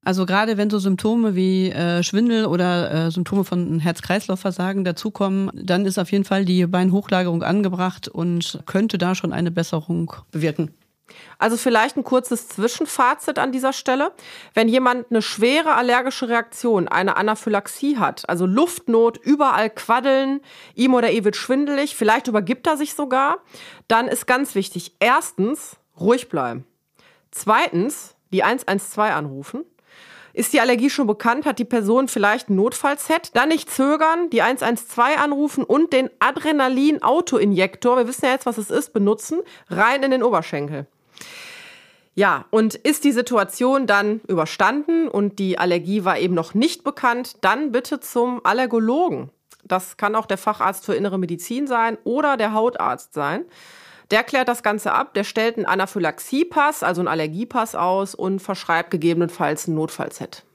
Also 0.08 0.26
gerade 0.26 0.56
wenn 0.56 0.70
so 0.70 0.80
Symptome 0.80 1.36
wie 1.36 1.70
äh, 1.70 2.02
Schwindel 2.02 2.46
oder 2.46 3.08
äh, 3.08 3.12
Symptome 3.12 3.44
von 3.44 3.80
Herz-Kreislauf-Versagen 3.80 4.86
dazukommen, 4.86 5.52
dann 5.54 5.86
ist 5.86 6.00
auf 6.00 6.14
jeden 6.14 6.24
Fall 6.24 6.46
die 6.46 6.66
Beinhochlagerung 6.66 7.44
angebracht 7.44 8.08
und 8.08 8.62
könnte 8.66 8.98
da 8.98 9.16
schon 9.16 9.34
eine 9.34 9.52
Besserung 9.52 10.14
bewirken. 10.32 10.74
Also 11.40 11.58
vielleicht 11.58 11.98
ein 11.98 12.06
kurzes 12.06 12.48
Zwischenfazit 12.48 13.38
an 13.38 13.52
dieser 13.52 13.74
Stelle. 13.74 14.14
Wenn 14.54 14.70
jemand 14.70 15.12
eine 15.12 15.22
schwere 15.22 15.76
allergische 15.76 16.30
Reaktion, 16.30 16.88
eine 16.88 17.18
Anaphylaxie 17.18 17.98
hat, 17.98 18.30
also 18.30 18.46
Luftnot, 18.46 19.18
überall 19.18 19.70
quaddeln, 19.70 20.40
ihm 20.74 20.94
oder 20.94 21.12
ihr 21.12 21.26
wird 21.26 21.36
schwindelig, 21.36 21.98
vielleicht 21.98 22.30
übergibt 22.30 22.66
er 22.66 22.78
sich 22.78 22.94
sogar, 22.94 23.40
dann 23.90 24.08
ist 24.08 24.26
ganz 24.26 24.56
wichtig, 24.56 24.96
erstens 25.02 25.76
ruhig 26.00 26.30
bleiben. 26.30 26.64
Zweitens 27.32 28.16
die 28.32 28.44
112 28.44 29.12
anrufen. 29.12 29.66
Ist 30.38 30.54
die 30.54 30.62
Allergie 30.62 30.92
schon 30.92 31.08
bekannt? 31.08 31.48
Hat 31.48 31.58
die 31.58 31.66
Person 31.66 32.08
vielleicht 32.08 32.52
ein 32.52 32.56
Notfallset? 32.58 33.36
Dann 33.36 33.50
nicht 33.50 33.72
zögern, 33.72 34.30
die 34.30 34.44
112 34.44 35.20
anrufen 35.20 35.64
und 35.64 35.94
den 35.94 36.12
Adrenalin-Autoinjektor, 36.20 37.98
wir 37.98 38.08
wissen 38.08 38.26
ja 38.26 38.34
jetzt, 38.34 38.46
was 38.46 38.60
es 38.60 38.70
ist, 38.70 38.94
benutzen, 38.94 39.40
rein 39.68 40.04
in 40.04 40.12
den 40.12 40.22
Oberschenkel. 40.22 40.86
Ja, 42.14 42.46
und 42.52 42.76
ist 42.76 43.04
die 43.04 43.14
Situation 43.14 43.88
dann 43.88 44.22
überstanden 44.28 45.08
und 45.08 45.40
die 45.40 45.58
Allergie 45.58 46.06
war 46.06 46.20
eben 46.20 46.36
noch 46.36 46.54
nicht 46.54 46.84
bekannt, 46.84 47.38
dann 47.42 47.72
bitte 47.72 48.00
zum 48.00 48.40
Allergologen. 48.46 49.32
Das 49.64 49.98
kann 49.98 50.14
auch 50.14 50.28
der 50.28 50.38
Facharzt 50.38 50.86
für 50.86 50.94
innere 50.94 51.18
Medizin 51.18 51.66
sein 51.66 51.98
oder 52.04 52.38
der 52.38 52.54
Hautarzt 52.54 53.16
sein. 53.16 53.46
Der 54.10 54.24
klärt 54.24 54.48
das 54.48 54.64
Ganze 54.64 54.94
ab, 54.94 55.14
der 55.16 55.26
stellt 55.26 55.58
einen 55.58 55.66
Anaphylaxiepass, 55.66 56.82
also 56.82 57.02
einen 57.02 57.10
Allergiepass 57.10 57.76
aus 57.76 58.16
und 58.16 58.40
verschreibt 58.40 58.90
gegebenenfalls 58.90 59.68
ein 59.68 59.76
Notfallset. 59.76 60.46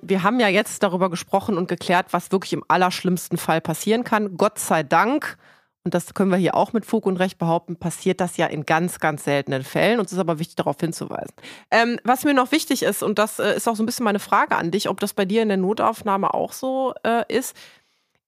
Wir 0.00 0.22
haben 0.22 0.40
ja 0.40 0.48
jetzt 0.48 0.82
darüber 0.82 1.10
gesprochen 1.10 1.58
und 1.58 1.68
geklärt, 1.68 2.06
was 2.12 2.32
wirklich 2.32 2.54
im 2.54 2.64
allerschlimmsten 2.66 3.36
Fall 3.36 3.60
passieren 3.60 4.04
kann. 4.04 4.36
Gott 4.36 4.58
sei 4.58 4.82
Dank, 4.82 5.36
und 5.84 5.94
das 5.94 6.14
können 6.14 6.30
wir 6.30 6.38
hier 6.38 6.56
auch 6.56 6.72
mit 6.72 6.86
Fug 6.86 7.06
und 7.06 7.18
Recht 7.18 7.38
behaupten, 7.38 7.76
passiert 7.76 8.20
das 8.20 8.36
ja 8.38 8.46
in 8.46 8.64
ganz, 8.64 9.00
ganz 9.00 9.24
seltenen 9.24 9.62
Fällen. 9.62 10.00
Und 10.00 10.06
es 10.06 10.12
ist 10.12 10.18
aber 10.18 10.38
wichtig, 10.38 10.56
darauf 10.56 10.76
hinzuweisen. 10.80 11.34
Ähm, 11.70 12.00
was 12.04 12.24
mir 12.24 12.34
noch 12.34 12.52
wichtig 12.52 12.82
ist, 12.82 13.02
und 13.02 13.18
das 13.18 13.38
äh, 13.38 13.54
ist 13.54 13.68
auch 13.68 13.76
so 13.76 13.82
ein 13.82 13.86
bisschen 13.86 14.04
meine 14.04 14.18
Frage 14.18 14.56
an 14.56 14.70
dich, 14.70 14.88
ob 14.88 14.98
das 14.98 15.12
bei 15.12 15.24
dir 15.24 15.42
in 15.42 15.48
der 15.48 15.58
Notaufnahme 15.58 16.34
auch 16.34 16.52
so 16.52 16.94
äh, 17.04 17.24
ist, 17.28 17.54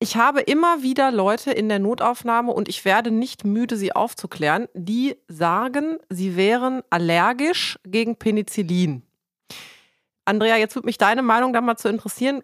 ich 0.04 0.18
habe 0.18 0.42
immer 0.42 0.82
wieder 0.82 1.10
Leute 1.10 1.50
in 1.50 1.70
der 1.70 1.78
Notaufnahme 1.78 2.52
und 2.52 2.68
ich 2.68 2.84
werde 2.84 3.10
nicht 3.10 3.46
müde, 3.46 3.78
sie 3.78 3.96
aufzuklären, 3.96 4.68
die 4.74 5.16
sagen, 5.28 5.96
sie 6.10 6.36
wären 6.36 6.82
allergisch 6.90 7.78
gegen 7.86 8.16
Penicillin. 8.16 9.02
Andrea, 10.26 10.58
jetzt 10.58 10.74
würde 10.74 10.84
mich 10.84 10.98
deine 10.98 11.22
Meinung 11.22 11.54
da 11.54 11.62
mal 11.62 11.78
zu 11.78 11.88
interessieren. 11.88 12.42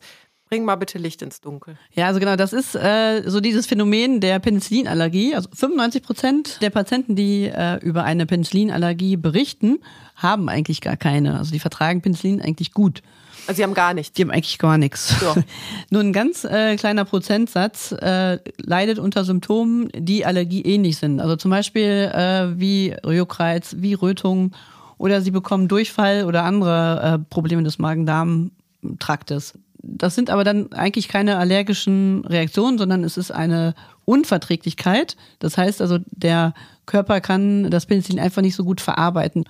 Bring 0.50 0.64
mal 0.64 0.74
bitte 0.74 0.98
Licht 0.98 1.22
ins 1.22 1.40
Dunkel. 1.40 1.76
Ja, 1.94 2.08
also 2.08 2.18
genau, 2.18 2.34
das 2.34 2.52
ist 2.52 2.74
äh, 2.74 3.22
so 3.24 3.38
dieses 3.38 3.66
Phänomen 3.66 4.20
der 4.20 4.40
Penicillinallergie. 4.40 5.36
Also 5.36 5.48
95 5.54 6.02
Prozent 6.02 6.58
der 6.60 6.70
Patienten, 6.70 7.14
die 7.14 7.44
äh, 7.44 7.76
über 7.76 8.02
eine 8.02 8.26
Penicillinallergie 8.26 9.16
berichten, 9.16 9.78
haben 10.16 10.48
eigentlich 10.48 10.80
gar 10.80 10.96
keine. 10.96 11.38
Also 11.38 11.52
die 11.52 11.60
vertragen 11.60 12.02
Penicillin 12.02 12.42
eigentlich 12.42 12.72
gut. 12.72 13.00
Also 13.46 13.58
sie 13.58 13.62
haben 13.62 13.74
gar 13.74 13.94
nichts. 13.94 14.12
Die 14.14 14.22
haben 14.22 14.32
eigentlich 14.32 14.58
gar 14.58 14.76
nichts. 14.76 15.14
Ja. 15.22 15.36
Nur 15.90 16.02
ein 16.02 16.12
ganz 16.12 16.44
äh, 16.44 16.74
kleiner 16.74 17.04
Prozentsatz 17.04 17.92
äh, 17.92 18.38
leidet 18.58 18.98
unter 18.98 19.24
Symptomen, 19.24 19.88
die 19.94 20.26
allergieähnlich 20.26 20.96
sind. 20.96 21.20
Also 21.20 21.36
zum 21.36 21.52
Beispiel 21.52 22.10
äh, 22.12 22.58
wie 22.58 22.96
Juckreiz, 23.06 23.76
wie 23.78 23.94
Rötung 23.94 24.50
oder 24.98 25.20
sie 25.20 25.30
bekommen 25.30 25.68
Durchfall 25.68 26.24
oder 26.24 26.42
andere 26.42 27.20
äh, 27.20 27.24
Probleme 27.30 27.62
des 27.62 27.78
Magen-Darm-Traktes. 27.78 29.54
Das 29.82 30.14
sind 30.14 30.30
aber 30.30 30.44
dann 30.44 30.72
eigentlich 30.72 31.08
keine 31.08 31.38
allergischen 31.38 32.24
Reaktionen, 32.26 32.78
sondern 32.78 33.02
es 33.02 33.16
ist 33.16 33.30
eine 33.30 33.74
Unverträglichkeit. 34.04 35.16
Das 35.38 35.56
heißt 35.56 35.80
also, 35.80 35.98
der 36.10 36.54
Körper 36.86 37.20
kann 37.20 37.70
das 37.70 37.86
Penicillin 37.86 38.20
einfach 38.20 38.42
nicht 38.42 38.56
so 38.56 38.64
gut 38.64 38.80
verarbeiten. 38.80 39.44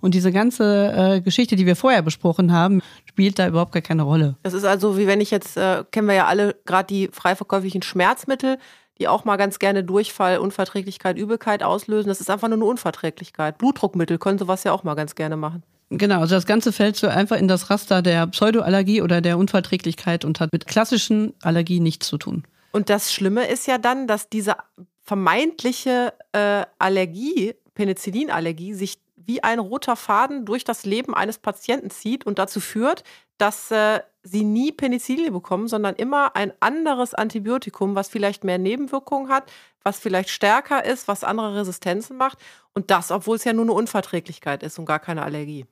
Und 0.00 0.14
diese 0.14 0.32
ganze 0.32 0.92
äh, 0.92 1.20
Geschichte, 1.20 1.54
die 1.56 1.64
wir 1.64 1.76
vorher 1.76 2.02
besprochen 2.02 2.52
haben, 2.52 2.82
spielt 3.06 3.38
da 3.38 3.46
überhaupt 3.46 3.72
gar 3.72 3.82
keine 3.82 4.02
Rolle. 4.02 4.36
Das 4.42 4.52
ist 4.52 4.64
also, 4.64 4.98
wie 4.98 5.06
wenn 5.06 5.20
ich 5.20 5.30
jetzt, 5.30 5.56
äh, 5.56 5.84
kennen 5.90 6.08
wir 6.08 6.14
ja 6.14 6.26
alle 6.26 6.56
gerade 6.66 6.86
die 6.88 7.08
frei 7.12 7.36
verkäuflichen 7.36 7.82
Schmerzmittel, 7.82 8.58
die 8.98 9.08
auch 9.08 9.24
mal 9.24 9.36
ganz 9.36 9.58
gerne 9.58 9.84
Durchfall, 9.84 10.38
Unverträglichkeit, 10.38 11.16
Übelkeit 11.16 11.62
auslösen. 11.62 12.08
Das 12.08 12.20
ist 12.20 12.30
einfach 12.30 12.48
nur 12.48 12.58
eine 12.58 12.64
Unverträglichkeit. 12.64 13.58
Blutdruckmittel 13.58 14.18
können 14.18 14.38
sowas 14.38 14.64
ja 14.64 14.72
auch 14.72 14.82
mal 14.82 14.94
ganz 14.94 15.14
gerne 15.14 15.36
machen. 15.36 15.62
Genau, 15.98 16.20
also 16.20 16.34
das 16.34 16.46
Ganze 16.46 16.72
fällt 16.72 16.96
so 16.96 17.06
einfach 17.06 17.36
in 17.36 17.48
das 17.48 17.68
Raster 17.68 18.00
der 18.00 18.26
Pseudoallergie 18.26 19.02
oder 19.02 19.20
der 19.20 19.36
Unverträglichkeit 19.36 20.24
und 20.24 20.40
hat 20.40 20.50
mit 20.52 20.66
klassischen 20.66 21.34
Allergien 21.42 21.82
nichts 21.82 22.06
zu 22.06 22.16
tun. 22.16 22.44
Und 22.72 22.88
das 22.88 23.12
Schlimme 23.12 23.46
ist 23.46 23.66
ja 23.66 23.76
dann, 23.76 24.06
dass 24.06 24.30
diese 24.30 24.56
vermeintliche 25.02 26.14
äh, 26.32 26.64
Allergie, 26.78 27.54
Penicillinallergie, 27.74 28.72
sich 28.72 28.98
wie 29.16 29.42
ein 29.42 29.58
roter 29.58 29.96
Faden 29.96 30.46
durch 30.46 30.64
das 30.64 30.84
Leben 30.84 31.14
eines 31.14 31.38
Patienten 31.38 31.90
zieht 31.90 32.24
und 32.24 32.38
dazu 32.38 32.60
führt, 32.60 33.04
dass 33.38 33.70
äh, 33.70 34.00
sie 34.22 34.44
nie 34.44 34.72
Penicillin 34.72 35.32
bekommen, 35.32 35.68
sondern 35.68 35.94
immer 35.96 36.36
ein 36.36 36.52
anderes 36.60 37.14
Antibiotikum, 37.14 37.94
was 37.94 38.08
vielleicht 38.08 38.44
mehr 38.44 38.58
Nebenwirkungen 38.58 39.28
hat, 39.28 39.44
was 39.82 39.98
vielleicht 39.98 40.30
stärker 40.30 40.84
ist, 40.84 41.08
was 41.08 41.24
andere 41.24 41.56
Resistenzen 41.56 42.16
macht. 42.16 42.38
Und 42.72 42.90
das, 42.90 43.10
obwohl 43.10 43.36
es 43.36 43.44
ja 43.44 43.52
nur 43.52 43.64
eine 43.64 43.72
Unverträglichkeit 43.72 44.62
ist 44.62 44.78
und 44.78 44.86
gar 44.86 45.00
keine 45.00 45.22
Allergie. 45.22 45.66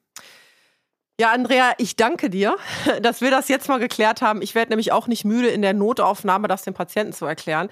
Ja, 1.20 1.32
Andrea, 1.32 1.74
ich 1.76 1.96
danke 1.96 2.30
dir, 2.30 2.56
dass 3.02 3.20
wir 3.20 3.30
das 3.30 3.48
jetzt 3.48 3.68
mal 3.68 3.78
geklärt 3.78 4.22
haben. 4.22 4.40
Ich 4.40 4.54
werde 4.54 4.70
nämlich 4.70 4.90
auch 4.90 5.06
nicht 5.06 5.26
müde, 5.26 5.48
in 5.48 5.60
der 5.60 5.74
Notaufnahme 5.74 6.48
das 6.48 6.62
den 6.62 6.72
Patienten 6.72 7.12
zu 7.12 7.26
erklären. 7.26 7.68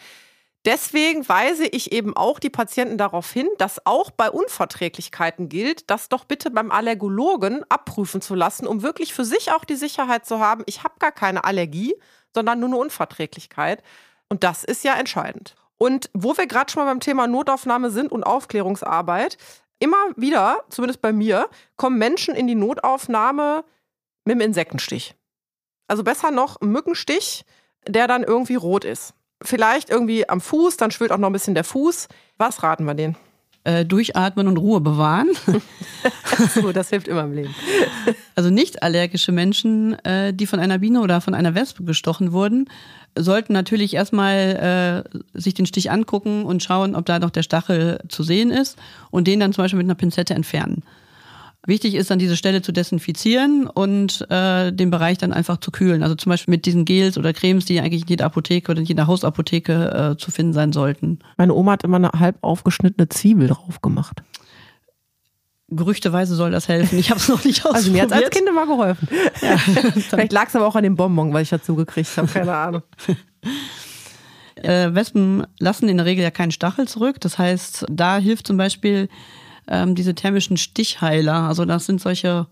Deswegen 0.67 1.27
weise 1.31 1.65
ich 1.65 1.93
eben 1.93 2.15
auch 2.15 2.41
die 2.41 2.51
Patienten 2.51 2.99
darauf 2.99 3.33
hin, 3.33 3.49
dass 3.57 3.87
auch 3.87 4.11
bei 4.11 4.31
Unverträglichkeiten 4.31 5.49
gilt, 5.49 5.89
das 5.89 6.11
doch 6.11 6.25
bitte 6.25 6.51
beim 6.51 6.71
Allergologen 6.71 7.65
abprüfen 7.71 8.21
zu 8.21 8.35
lassen, 8.35 8.67
um 8.67 8.83
wirklich 8.83 9.15
für 9.15 9.25
sich 9.25 9.51
auch 9.51 9.65
die 9.65 9.77
Sicherheit 9.77 10.27
zu 10.27 10.41
haben, 10.41 10.63
ich 10.67 10.85
habe 10.85 10.97
gar 10.99 11.13
keine 11.13 11.45
Allergie, 11.45 11.95
sondern 12.35 12.61
nur 12.61 12.69
eine 12.69 12.77
Unverträglichkeit. 12.77 13.83
Und 14.29 14.45
das 14.45 14.63
ist 14.63 14.85
ja 14.85 14.93
entscheidend. 14.93 15.55
Und 15.79 16.11
wo 16.13 16.37
wir 16.37 16.47
gerade 16.47 16.71
schon 16.71 16.85
mal 16.85 16.91
beim 16.91 17.01
Thema 17.01 17.27
Notaufnahme 17.27 17.89
sind 17.91 18.13
und 18.13 18.25
Aufklärungsarbeit, 18.25 19.39
immer 19.79 19.97
wieder, 20.17 20.65
zumindest 20.71 21.01
bei 21.01 21.13
mir, 21.13 21.49
kommen 21.77 21.99
Menschen 21.99 22.35
in 22.35 22.47
die 22.47 22.55
Notaufnahme 22.55 23.65
mit 24.25 24.35
einem 24.35 24.43
Insektenstich. 24.43 25.15
Also 25.87 26.05
besser 26.05 26.31
noch 26.31 26.61
ein 26.61 26.71
Mückenstich, 26.71 27.45
der 27.87 28.07
dann 28.07 28.23
irgendwie 28.23 28.57
rot 28.57 28.85
ist. 28.85 29.15
Vielleicht 29.43 29.89
irgendwie 29.89 30.29
am 30.29 30.41
Fuß, 30.41 30.77
dann 30.77 30.91
schwillt 30.91 31.13
auch 31.13 31.19
noch 31.19 31.29
ein 31.31 31.33
bisschen 31.33 31.55
der 31.55 31.65
Fuß. 31.65 32.09
Was 32.37 32.63
raten 32.63 32.85
wir 32.85 32.95
denen? 32.95 33.17
Äh, 33.69 33.85
durchatmen 33.85 34.49
und 34.49 34.57
Ruhe 34.57 34.81
bewahren. 34.81 35.29
so, 36.55 36.73
das 36.73 36.89
hilft 36.89 37.07
immer 37.07 37.25
im 37.25 37.35
Leben. 37.35 37.55
Also 38.35 38.49
nicht 38.49 38.83
allergische 38.83 39.31
Menschen, 39.31 39.93
äh, 40.07 40.33
die 40.33 40.47
von 40.47 40.59
einer 40.59 40.79
Biene 40.79 41.03
oder 41.03 41.21
von 41.21 41.35
einer 41.35 41.55
Wespe 41.55 41.85
gestochen 41.85 42.33
wurden, 42.33 42.71
sollten 43.15 43.53
natürlich 43.53 43.93
erstmal 43.93 45.05
äh, 45.15 45.19
sich 45.39 45.53
den 45.53 45.67
Stich 45.67 45.91
angucken 45.91 46.47
und 46.47 46.63
schauen, 46.63 46.95
ob 46.95 47.05
da 47.05 47.19
noch 47.19 47.29
der 47.29 47.43
Stachel 47.43 48.01
zu 48.09 48.23
sehen 48.23 48.51
ist 48.51 48.79
und 49.11 49.27
den 49.27 49.39
dann 49.39 49.53
zum 49.53 49.65
Beispiel 49.65 49.77
mit 49.77 49.87
einer 49.87 49.97
Pinzette 49.97 50.33
entfernen. 50.33 50.83
Wichtig 51.69 51.95
ist 51.97 52.11
dann 52.11 52.19
diese 52.19 52.35
Stelle 52.35 52.63
zu 52.63 52.73
desinfizieren 52.73 53.67
und 53.67 54.27
äh, 54.31 54.73
den 54.73 54.91
Bereich 54.91 55.19
dann 55.19 55.35
einfach 55.35 55.59
zu 55.59 55.71
kühlen. 55.71 56.03
Also 56.03 56.15
zum 56.15 56.31
Beispiel 56.31 56.53
mit 56.53 56.65
diesen 56.65 56.87
Gels 56.87 57.19
oder 57.19 57.35
Cremes, 57.35 57.67
die 57.67 57.79
eigentlich 57.79 58.03
in 58.03 58.09
jeder 58.09 58.25
Apotheke 58.25 58.71
oder 58.73 58.81
in 58.81 58.87
jeder 58.87 59.07
Hausapotheke 59.07 60.15
äh, 60.15 60.17
zu 60.17 60.31
finden 60.31 60.55
sein 60.55 60.73
sollten. 60.73 61.19
Meine 61.37 61.53
Oma 61.53 61.73
hat 61.73 61.85
immer 61.85 61.99
eine 61.99 62.13
halb 62.13 62.39
aufgeschnittene 62.41 63.11
Zwiebel 63.11 63.49
drauf 63.49 63.83
gemacht. 63.83 64.23
Gerüchteweise 65.69 66.37
soll 66.37 66.53
das 66.53 66.69
helfen. 66.69 66.99
Ich 66.99 67.11
habe 67.11 67.21
es 67.21 67.29
noch 67.29 67.45
nicht 67.45 67.67
ausprobiert. 67.67 67.75
Also 67.77 67.93
mir 67.93 68.03
hat 68.03 68.13
als 68.15 68.31
Kind 68.31 68.49
immer 68.49 68.67
geholfen. 68.67 69.07
Ja. 69.43 69.59
Vielleicht 70.09 70.33
lag 70.33 70.49
es 70.49 70.57
aber 70.57 70.67
auch 70.67 70.75
an 70.75 70.85
dem 70.85 70.97
Bonbon, 70.97 71.35
weil 71.35 71.43
ich 71.43 71.51
dazu 71.51 71.75
gekriegt 71.75 72.17
habe. 72.17 72.29
Keine 72.29 72.55
Ahnung. 72.55 72.83
Äh, 74.55 74.95
Wespen 74.95 75.47
lassen 75.59 75.91
in 75.91 75.99
der 75.99 76.07
Regel 76.07 76.23
ja 76.23 76.31
keinen 76.31 76.51
Stachel 76.51 76.89
zurück. 76.89 77.21
Das 77.21 77.37
heißt, 77.37 77.85
da 77.91 78.17
hilft 78.17 78.47
zum 78.47 78.57
Beispiel 78.57 79.11
ähm, 79.69 79.95
diese 79.95 80.15
thermischen 80.15 80.57
Stichheiler. 80.57 81.35
Also 81.35 81.65
das 81.65 81.87
sind 81.87 82.01
solche, 82.01 82.47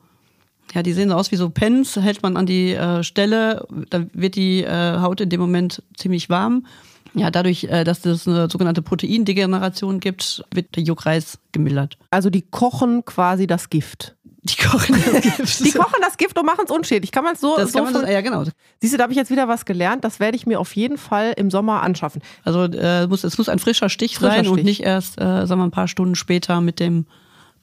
ja, 0.75 0.83
die 0.83 0.93
sehen 0.93 1.09
so 1.09 1.15
aus 1.15 1.33
wie 1.33 1.37
so 1.37 1.51
Pens, 1.51 1.97
hält 1.97 2.23
man 2.23 2.37
an 2.37 2.47
die 2.47 2.73
äh, 2.73 3.03
Stelle, 3.03 3.67
dann 3.91 4.11
wird 4.13 4.37
die 4.37 4.63
äh, 4.63 4.99
Haut 5.01 5.21
in 5.21 5.31
dem 5.31 5.41
Moment 5.41 5.83
ziemlich 5.97 6.29
warm. 6.31 6.67
Ja, 7.15 7.31
dadurch, 7.31 7.65
äh, 7.65 7.85
dass 7.85 8.05
es 8.05 8.29
eine 8.29 8.51
sogenannte 8.51 8.83
Proteindegeneration 8.83 10.01
gibt, 10.01 10.45
wird 10.53 10.77
der 10.77 10.83
Juckreis 10.83 11.39
gemildert. 11.53 11.97
Also 12.11 12.29
die 12.29 12.43
kochen 12.43 13.05
quasi 13.07 13.47
das 13.47 13.71
Gift. 13.71 14.15
Die 14.47 14.57
kochen 14.57 14.97
das 15.05 15.23
Gift. 15.37 15.65
die 15.65 15.73
kochen 15.73 15.99
das 16.01 16.17
Gift 16.17 16.39
und 16.39 16.47
machen 16.47 16.65
es 16.65 16.71
unschädlich. 16.71 17.11
Kann 17.11 17.25
man 17.25 17.37
so. 17.37 17.57
Das 17.57 17.73
so 17.73 17.83
kann 17.83 17.93
man 17.93 18.03
das, 18.03 18.11
ja, 18.11 18.21
genau. 18.21 18.45
Siehst 18.81 18.93
du, 18.95 18.97
da 18.99 19.05
habe 19.05 19.13
ich 19.13 19.19
jetzt 19.19 19.31
wieder 19.31 19.49
was 19.49 19.65
gelernt. 19.65 20.05
Das 20.05 20.21
werde 20.21 20.37
ich 20.37 20.47
mir 20.47 20.61
auf 20.61 20.75
jeden 20.77 20.99
Fall 20.99 21.35
im 21.37 21.51
Sommer 21.51 21.83
anschaffen. 21.83 22.23
Also 22.45 22.65
äh, 22.65 23.07
muss, 23.07 23.25
es 23.25 23.39
muss 23.39 23.49
ein 23.49 23.59
frischer 23.59 23.89
Stich 23.89 24.17
frischer 24.17 24.31
sein 24.31 24.45
Stich. 24.45 24.53
und 24.53 24.65
nicht 24.65 24.83
erst, 24.83 25.19
äh, 25.21 25.47
sagen 25.47 25.61
wir, 25.61 25.65
ein 25.65 25.71
paar 25.71 25.89
Stunden 25.89 26.15
später 26.15 26.61
mit 26.61 26.81
dem 26.81 27.07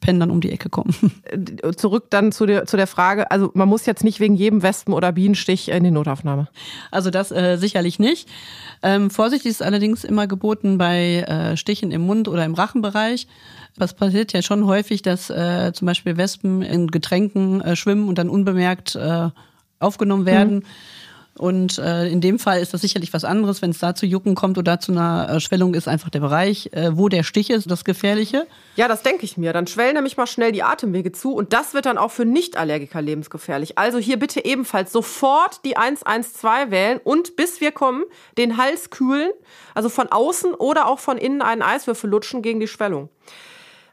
Pen 0.04 0.20
dann 0.20 0.32
um 0.32 0.42
die 0.42 0.52
Ecke 0.52 0.70
kommen. 0.70 0.94
Zurück 1.78 2.08
dann 2.10 2.34
zu 2.34 2.46
der, 2.46 2.66
zu 2.66 2.76
der 2.76 2.88
Frage, 2.88 3.32
also 3.32 3.52
man 3.54 3.70
muss 3.70 3.86
jetzt 3.86 4.04
nicht 4.04 4.20
wegen 4.20 4.36
jedem 4.36 4.62
Wespen- 4.62 4.94
oder 4.94 5.14
Bienenstich 5.14 5.70
in 5.70 5.84
die 5.84 5.92
Notaufnahme. 5.92 6.50
Also 6.92 7.10
das 7.10 7.32
äh, 7.32 7.58
sicherlich 7.58 8.00
nicht. 8.00 8.28
Ähm, 8.82 9.10
Vorsicht 9.10 9.46
ist 9.46 9.64
allerdings 9.64 10.04
immer 10.04 10.28
geboten 10.28 10.78
bei 10.78 11.22
äh, 11.22 11.56
Stichen 11.56 11.92
im 11.92 12.02
Mund 12.02 12.28
oder 12.28 12.44
im 12.44 12.54
Rachenbereich. 12.54 13.28
Was 13.78 13.94
passiert 13.94 14.34
ja 14.34 14.42
schon 14.42 14.66
häufig, 14.66 15.02
dass 15.02 15.30
äh, 15.30 15.72
zum 15.74 15.86
Beispiel 15.86 16.18
Wespen 16.18 16.62
in 16.62 16.88
Getränken 16.88 17.62
äh, 17.62 17.76
schwimmen 17.78 18.10
und 18.10 18.18
dann 18.18 18.28
unbemerkt 18.28 18.96
äh, 18.96 19.30
aufgenommen 19.80 20.26
werden. 20.26 20.56
Mhm. 20.56 20.64
Und 21.36 21.80
äh, 21.80 22.08
in 22.10 22.22
dem 22.22 22.38
Fall 22.38 22.62
ist 22.62 22.76
das 22.76 22.82
sicherlich 22.82 23.12
was 23.12 23.24
anderes. 23.24 23.64
Wenn 23.64 23.72
es 23.72 23.80
da 23.80 23.96
zu 23.96 24.06
Jucken 24.06 24.36
kommt 24.36 24.60
oder 24.60 24.80
zu 24.80 24.92
einer 24.92 25.28
äh, 25.30 25.40
Schwellung, 25.40 25.74
ist 25.74 25.88
einfach 25.88 26.12
der 26.12 26.20
Bereich, 26.20 26.70
äh, 26.74 26.96
wo 26.96 27.10
der 27.10 27.24
Stich 27.24 27.50
ist, 27.50 27.70
das 27.72 27.84
Gefährliche. 27.84 28.46
Ja, 28.76 28.88
das 28.88 29.02
denke 29.02 29.26
ich 29.26 29.36
mir. 29.36 29.52
Dann 29.52 29.66
schwellen 29.66 29.96
nämlich 29.96 30.16
mal 30.16 30.28
schnell 30.28 30.52
die 30.52 30.62
Atemwege 30.62 31.12
zu 31.12 31.34
und 31.34 31.52
das 31.52 31.74
wird 31.74 31.88
dann 31.88 31.98
auch 31.98 32.12
für 32.12 32.26
Nicht-Allergiker 32.26 33.02
lebensgefährlich. 33.02 33.80
Also 33.80 33.98
hier 33.98 34.20
bitte 34.20 34.46
ebenfalls 34.46 34.92
sofort 34.92 35.66
die 35.66 35.76
112 35.76 36.70
wählen 36.70 37.00
und 37.04 37.36
bis 37.36 37.62
wir 37.62 37.72
kommen, 37.72 38.04
den 38.38 38.58
Hals 38.58 38.92
kühlen, 38.92 39.32
also 39.74 39.90
von 39.90 40.10
außen 40.12 40.54
oder 40.54 40.88
auch 40.88 41.00
von 41.00 41.18
innen 41.18 41.42
einen 41.42 41.64
Eiswürfel 41.64 42.12
lutschen 42.12 42.44
gegen 42.44 42.60
die 42.60 42.68
Schwellung. 42.68 43.10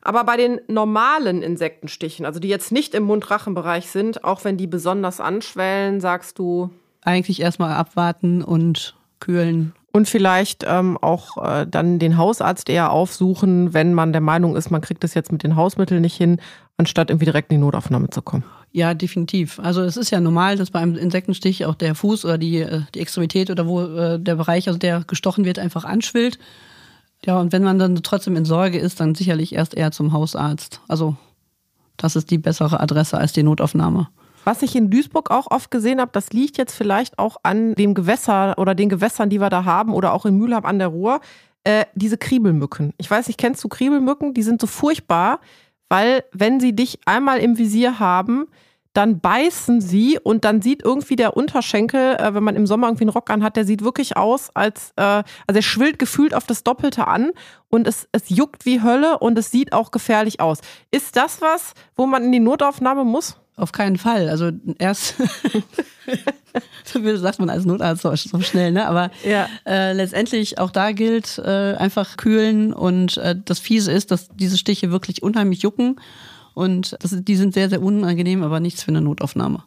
Aber 0.02 0.24
bei 0.24 0.36
den 0.36 0.60
normalen 0.66 1.42
Insektenstichen, 1.42 2.26
also 2.26 2.40
die 2.40 2.48
jetzt 2.48 2.72
nicht 2.72 2.94
im 2.94 3.04
Mund-Rachen-Bereich 3.04 3.90
sind, 3.90 4.24
auch 4.24 4.44
wenn 4.44 4.56
die 4.56 4.66
besonders 4.66 5.20
anschwellen, 5.20 6.00
sagst 6.00 6.38
du. 6.38 6.70
Eigentlich 7.02 7.40
erstmal 7.40 7.72
abwarten 7.72 8.42
und 8.42 8.94
kühlen. 9.20 9.72
Und 9.92 10.08
vielleicht 10.08 10.64
ähm, 10.66 10.98
auch 10.98 11.36
äh, 11.44 11.66
dann 11.66 11.98
den 11.98 12.16
Hausarzt 12.16 12.68
eher 12.68 12.92
aufsuchen, 12.92 13.74
wenn 13.74 13.92
man 13.92 14.12
der 14.12 14.20
Meinung 14.20 14.54
ist, 14.54 14.70
man 14.70 14.80
kriegt 14.80 15.02
das 15.02 15.14
jetzt 15.14 15.32
mit 15.32 15.42
den 15.42 15.56
Hausmitteln 15.56 16.00
nicht 16.00 16.16
hin, 16.16 16.40
anstatt 16.76 17.10
irgendwie 17.10 17.24
direkt 17.24 17.50
in 17.50 17.58
die 17.58 17.64
Notaufnahme 17.64 18.08
zu 18.10 18.22
kommen. 18.22 18.44
Ja, 18.72 18.94
definitiv. 18.94 19.58
Also 19.58 19.82
es 19.82 19.96
ist 19.96 20.10
ja 20.10 20.20
normal, 20.20 20.56
dass 20.56 20.70
bei 20.70 20.78
einem 20.78 20.96
Insektenstich 20.96 21.66
auch 21.66 21.74
der 21.74 21.96
Fuß 21.96 22.24
oder 22.24 22.38
die, 22.38 22.58
äh, 22.58 22.82
die 22.94 23.00
Extremität 23.00 23.50
oder 23.50 23.66
wo 23.66 23.82
äh, 23.82 24.20
der 24.20 24.36
Bereich, 24.36 24.68
also 24.68 24.78
der 24.78 25.02
gestochen 25.02 25.44
wird, 25.44 25.58
einfach 25.58 25.84
anschwillt. 25.84 26.38
Ja, 27.26 27.38
und 27.38 27.52
wenn 27.52 27.64
man 27.64 27.78
dann 27.78 27.96
trotzdem 27.96 28.36
in 28.36 28.44
Sorge 28.44 28.78
ist, 28.78 29.00
dann 29.00 29.16
sicherlich 29.16 29.54
erst 29.54 29.74
eher 29.74 29.90
zum 29.90 30.12
Hausarzt. 30.12 30.80
Also 30.86 31.16
das 31.96 32.16
ist 32.16 32.30
die 32.30 32.38
bessere 32.38 32.80
Adresse 32.80 33.18
als 33.18 33.32
die 33.32 33.42
Notaufnahme. 33.42 34.08
Was 34.44 34.62
ich 34.62 34.74
in 34.74 34.90
Duisburg 34.90 35.30
auch 35.30 35.50
oft 35.50 35.70
gesehen 35.70 36.00
habe, 36.00 36.12
das 36.12 36.30
liegt 36.30 36.56
jetzt 36.56 36.74
vielleicht 36.74 37.18
auch 37.18 37.36
an 37.42 37.74
dem 37.74 37.94
Gewässer 37.94 38.54
oder 38.58 38.74
den 38.74 38.88
Gewässern, 38.88 39.30
die 39.30 39.40
wir 39.40 39.50
da 39.50 39.64
haben 39.64 39.92
oder 39.92 40.12
auch 40.12 40.24
in 40.24 40.36
Mühlhab 40.36 40.64
an 40.64 40.78
der 40.78 40.88
Ruhr, 40.88 41.20
äh, 41.64 41.84
diese 41.94 42.16
Kriebelmücken. 42.16 42.94
Ich 42.96 43.10
weiß 43.10 43.26
nicht, 43.26 43.38
kennst 43.38 43.62
du 43.62 43.68
Kriebelmücken? 43.68 44.32
Die 44.32 44.42
sind 44.42 44.60
so 44.60 44.66
furchtbar, 44.66 45.40
weil 45.88 46.24
wenn 46.32 46.58
sie 46.58 46.74
dich 46.74 47.00
einmal 47.04 47.38
im 47.38 47.58
Visier 47.58 47.98
haben, 47.98 48.46
dann 48.92 49.20
beißen 49.20 49.80
sie 49.80 50.18
und 50.18 50.44
dann 50.44 50.62
sieht 50.62 50.82
irgendwie 50.84 51.14
der 51.16 51.36
Unterschenkel, 51.36 52.16
äh, 52.16 52.34
wenn 52.34 52.42
man 52.42 52.56
im 52.56 52.66
Sommer 52.66 52.88
irgendwie 52.88 53.04
einen 53.04 53.10
Rock 53.10 53.30
anhat, 53.30 53.56
der 53.56 53.64
sieht 53.64 53.84
wirklich 53.84 54.16
aus, 54.16 54.50
als 54.54 54.92
äh, 54.96 55.02
also 55.02 55.58
er 55.58 55.62
schwillt 55.62 55.98
gefühlt 55.98 56.34
auf 56.34 56.44
das 56.44 56.64
Doppelte 56.64 57.06
an 57.06 57.30
und 57.68 57.86
es, 57.86 58.08
es 58.10 58.30
juckt 58.30 58.66
wie 58.66 58.82
Hölle 58.82 59.18
und 59.18 59.38
es 59.38 59.50
sieht 59.50 59.72
auch 59.72 59.92
gefährlich 59.92 60.40
aus. 60.40 60.58
Ist 60.90 61.16
das 61.16 61.40
was, 61.40 61.74
wo 61.94 62.06
man 62.06 62.24
in 62.24 62.32
die 62.32 62.40
Notaufnahme 62.40 63.04
muss? 63.04 63.36
Auf 63.60 63.72
keinen 63.72 63.98
Fall. 63.98 64.30
Also 64.30 64.52
erst 64.78 65.16
so 66.84 67.16
sagt 67.16 67.40
man 67.40 67.50
als 67.50 67.66
Notarzt 67.66 68.00
so, 68.00 68.16
so 68.16 68.40
schnell, 68.40 68.72
ne? 68.72 68.88
Aber 68.88 69.10
ja. 69.22 69.48
äh, 69.66 69.92
letztendlich 69.92 70.58
auch 70.58 70.70
da 70.70 70.92
gilt 70.92 71.36
äh, 71.36 71.74
einfach 71.74 72.16
kühlen 72.16 72.72
und 72.72 73.18
äh, 73.18 73.36
das 73.44 73.58
Fiese 73.58 73.92
ist, 73.92 74.12
dass 74.12 74.28
diese 74.34 74.56
Stiche 74.56 74.90
wirklich 74.90 75.22
unheimlich 75.22 75.60
jucken 75.60 76.00
und 76.54 76.96
das, 77.00 77.14
die 77.14 77.36
sind 77.36 77.52
sehr, 77.52 77.68
sehr 77.68 77.82
unangenehm, 77.82 78.42
aber 78.42 78.60
nichts 78.60 78.82
für 78.82 78.92
eine 78.92 79.02
Notaufnahme. 79.02 79.62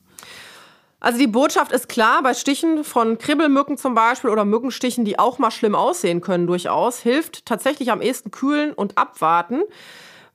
Also 0.99 1.19
die 1.19 1.27
Botschaft 1.27 1.71
ist 1.71 1.87
klar, 1.87 2.23
bei 2.23 2.33
Stichen 2.33 2.83
von 2.83 3.19
Kribbelmücken 3.19 3.77
zum 3.77 3.93
Beispiel 3.93 4.31
oder 4.31 4.43
Mückenstichen, 4.43 5.05
die 5.05 5.19
auch 5.19 5.37
mal 5.37 5.51
schlimm 5.51 5.75
aussehen 5.75 6.19
können 6.19 6.47
durchaus, 6.47 6.97
hilft 6.97 7.45
tatsächlich 7.45 7.91
am 7.91 8.01
ehesten 8.01 8.31
kühlen 8.31 8.73
und 8.73 8.97
abwarten. 8.97 9.61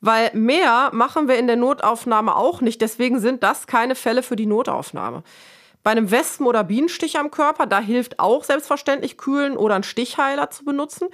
Weil 0.01 0.31
mehr 0.35 0.91
machen 0.93 1.29
wir 1.29 1.39
in 1.39 1.47
der 1.47 1.57
Notaufnahme 1.57 2.37
auch 2.37 2.61
nicht. 2.61 2.81
Deswegen 2.81 3.21
sind 3.21 3.43
das 3.43 3.67
keine 3.67 3.95
Fälle 3.95 4.23
für 4.23 4.37
die 4.37 4.47
Notaufnahme. 4.47 5.23
Bei 5.83 5.93
einem 5.93 6.11
Wespen- 6.11 6.47
oder 6.47 6.65
Bienenstich 6.65 7.19
am 7.19 7.31
Körper, 7.31 7.67
da 7.67 7.81
hilft 7.81 8.21
auch 8.21 8.45
selbstverständlich 8.45 9.17
kühlen 9.17 9.57
oder 9.57 9.75
einen 9.75 9.85
Stichheiler 9.85 10.51
zu 10.51 10.65
benutzen. 10.65 11.09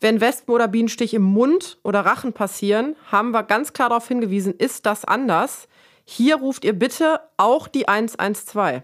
Wenn 0.00 0.20
Wespen- 0.20 0.54
oder 0.54 0.68
Bienenstich 0.68 1.14
im 1.14 1.22
Mund 1.22 1.78
oder 1.82 2.00
Rachen 2.00 2.32
passieren, 2.32 2.96
haben 3.10 3.32
wir 3.32 3.42
ganz 3.42 3.72
klar 3.72 3.88
darauf 3.88 4.08
hingewiesen, 4.08 4.54
ist 4.54 4.86
das 4.86 5.04
anders. 5.04 5.68
Hier 6.04 6.36
ruft 6.36 6.64
ihr 6.64 6.72
bitte 6.72 7.20
auch 7.36 7.68
die 7.68 7.88
112. 7.88 8.82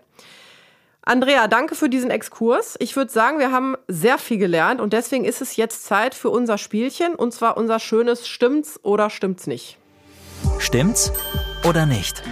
Andrea, 1.06 1.48
danke 1.48 1.74
für 1.74 1.90
diesen 1.90 2.10
Exkurs. 2.10 2.76
Ich 2.78 2.96
würde 2.96 3.12
sagen, 3.12 3.38
wir 3.38 3.52
haben 3.52 3.76
sehr 3.88 4.16
viel 4.16 4.38
gelernt 4.38 4.80
und 4.80 4.94
deswegen 4.94 5.26
ist 5.26 5.42
es 5.42 5.56
jetzt 5.56 5.84
Zeit 5.84 6.14
für 6.14 6.30
unser 6.30 6.56
Spielchen 6.56 7.14
und 7.14 7.34
zwar 7.34 7.58
unser 7.58 7.78
schönes 7.78 8.26
Stimmt's 8.26 8.80
oder 8.82 9.10
stimmt's 9.10 9.46
nicht. 9.46 9.76
Stimmt's 10.58 11.12
oder 11.68 11.84
nicht? 11.84 12.22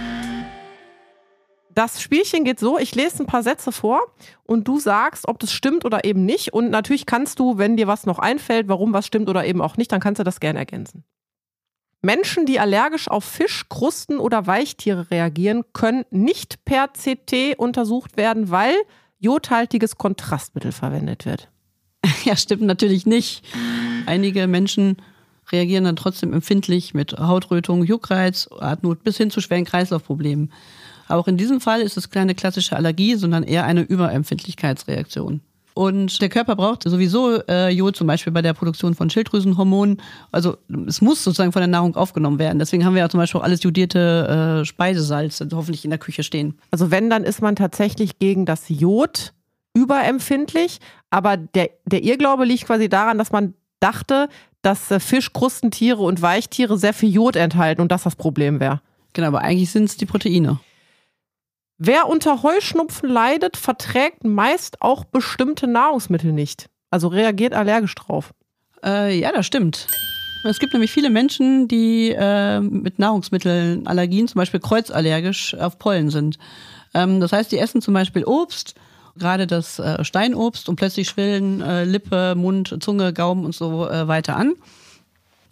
Das 1.69 2.01
Spielchen 2.01 2.45
geht 2.45 2.59
so, 2.59 2.79
ich 2.79 2.95
lese 2.95 3.21
ein 3.21 3.27
paar 3.27 3.43
Sätze 3.43 3.71
vor 3.71 4.01
und 4.43 4.67
du 4.67 4.79
sagst, 4.79 5.27
ob 5.27 5.37
das 5.37 5.51
stimmt 5.51 5.85
oder 5.85 6.03
eben 6.03 6.25
nicht. 6.25 6.51
Und 6.53 6.71
natürlich 6.71 7.05
kannst 7.05 7.39
du, 7.39 7.59
wenn 7.59 7.77
dir 7.77 7.85
was 7.85 8.07
noch 8.07 8.17
einfällt, 8.17 8.67
warum 8.69 8.91
was 8.91 9.05
stimmt 9.05 9.29
oder 9.29 9.45
eben 9.45 9.61
auch 9.61 9.77
nicht, 9.77 9.91
dann 9.91 9.99
kannst 9.99 10.19
du 10.19 10.23
das 10.23 10.39
gerne 10.39 10.57
ergänzen. 10.57 11.03
Menschen, 12.03 12.45
die 12.45 12.59
allergisch 12.59 13.07
auf 13.07 13.23
Fisch, 13.23 13.63
Krusten 13.69 14.19
oder 14.19 14.45
Weichtiere 14.45 15.09
reagieren, 15.09 15.63
können 15.71 16.03
nicht 16.11 16.65
per 16.65 16.89
CT 16.89 17.57
untersucht 17.57 18.17
werden, 18.17 18.51
weil 18.51 18.75
jodhaltiges 19.19 19.97
Kontrastmittel 19.97 20.71
verwendet 20.71 21.25
wird. 21.25 21.49
Ja, 22.25 22.35
stimmt 22.35 22.63
natürlich 22.63 23.05
nicht. 23.05 23.43
Einige 24.05 24.47
Menschen 24.47 24.97
reagieren 25.51 25.85
dann 25.85 25.95
trotzdem 25.95 26.33
empfindlich 26.33 26.93
mit 26.93 27.13
Hautrötung, 27.17 27.83
Juckreiz, 27.83 28.49
Atemnot 28.59 29.03
bis 29.03 29.17
hin 29.17 29.31
zu 29.31 29.39
schweren 29.39 29.65
Kreislaufproblemen. 29.65 30.51
Auch 31.07 31.27
in 31.27 31.37
diesem 31.37 31.61
Fall 31.61 31.81
ist 31.81 31.97
es 31.97 32.09
keine 32.09 32.35
klassische 32.35 32.75
Allergie, 32.75 33.15
sondern 33.15 33.43
eher 33.43 33.65
eine 33.65 33.81
Überempfindlichkeitsreaktion. 33.81 35.41
Und 35.73 36.21
der 36.21 36.29
Körper 36.29 36.55
braucht 36.55 36.83
sowieso 36.83 37.41
äh, 37.47 37.69
Jod, 37.69 37.95
zum 37.95 38.07
Beispiel 38.07 38.31
bei 38.31 38.41
der 38.41 38.53
Produktion 38.53 38.93
von 38.93 39.09
Schilddrüsenhormonen. 39.09 40.01
Also 40.31 40.57
es 40.87 41.01
muss 41.01 41.23
sozusagen 41.23 41.51
von 41.51 41.61
der 41.61 41.67
Nahrung 41.67 41.95
aufgenommen 41.95 42.39
werden. 42.39 42.59
Deswegen 42.59 42.85
haben 42.85 42.93
wir 42.93 43.01
ja 43.01 43.09
zum 43.09 43.19
Beispiel 43.19 43.41
auch 43.41 43.45
alles 43.45 43.63
jodierte 43.63 44.61
äh, 44.61 44.65
Speisesalz 44.65 45.43
hoffentlich 45.53 45.83
in 45.83 45.89
der 45.89 45.99
Küche 45.99 46.23
stehen. 46.23 46.59
Also 46.69 46.91
wenn, 46.91 47.09
dann 47.09 47.23
ist 47.23 47.41
man 47.41 47.55
tatsächlich 47.55 48.19
gegen 48.19 48.45
das 48.45 48.65
Jod 48.67 49.33
überempfindlich. 49.73 50.79
Aber 51.09 51.37
der, 51.37 51.69
der 51.85 52.03
Irrglaube 52.03 52.45
liegt 52.45 52.65
quasi 52.65 52.89
daran, 52.89 53.17
dass 53.17 53.31
man 53.31 53.53
dachte, 53.79 54.29
dass 54.61 54.91
äh, 54.91 54.99
Fisch, 54.99 55.33
Krustentiere 55.33 56.01
und 56.01 56.21
Weichtiere 56.21 56.77
sehr 56.77 56.93
viel 56.93 57.11
Jod 57.11 57.35
enthalten 57.35 57.81
und 57.81 57.91
das 57.91 58.03
das 58.03 58.15
Problem 58.15 58.59
wäre. 58.59 58.81
Genau, 59.13 59.27
aber 59.27 59.41
eigentlich 59.41 59.71
sind 59.71 59.85
es 59.85 59.97
die 59.97 60.05
Proteine. 60.05 60.59
Wer 61.85 62.07
unter 62.07 62.43
Heuschnupfen 62.43 63.09
leidet, 63.09 63.57
verträgt 63.57 64.23
meist 64.23 64.81
auch 64.81 65.03
bestimmte 65.03 65.67
Nahrungsmittel 65.67 66.31
nicht. 66.31 66.69
Also 66.89 67.09
reagiert 67.09 67.53
allergisch 67.53 67.93
drauf. 67.95 68.33
Äh, 68.85 69.19
ja, 69.19 69.33
das 69.33 69.45
stimmt. 69.45 69.87
Es 70.45 70.59
gibt 70.59 70.71
nämlich 70.71 70.93
viele 70.93 71.09
Menschen, 71.09 71.67
die 71.67 72.15
äh, 72.17 72.61
mit 72.61 72.99
Nahrungsmitteln 72.99 73.85
Allergien, 73.85 74.29
zum 74.29 74.39
Beispiel 74.39 74.61
kreuzallergisch 74.61 75.55
auf 75.55 75.77
Pollen 75.77 76.09
sind. 76.09 76.37
Ähm, 76.93 77.19
das 77.19 77.33
heißt, 77.33 77.51
die 77.51 77.59
essen 77.59 77.81
zum 77.81 77.93
Beispiel 77.93 78.23
Obst, 78.23 78.75
gerade 79.17 79.45
das 79.45 79.77
äh, 79.79 80.05
Steinobst 80.05 80.69
und 80.69 80.77
plötzlich 80.77 81.09
schwillen 81.09 81.59
äh, 81.59 81.83
Lippe, 81.83 82.35
Mund, 82.37 82.77
Zunge, 82.79 83.11
Gaumen 83.11 83.43
und 83.43 83.55
so 83.55 83.89
äh, 83.89 84.07
weiter 84.07 84.37
an. 84.37 84.53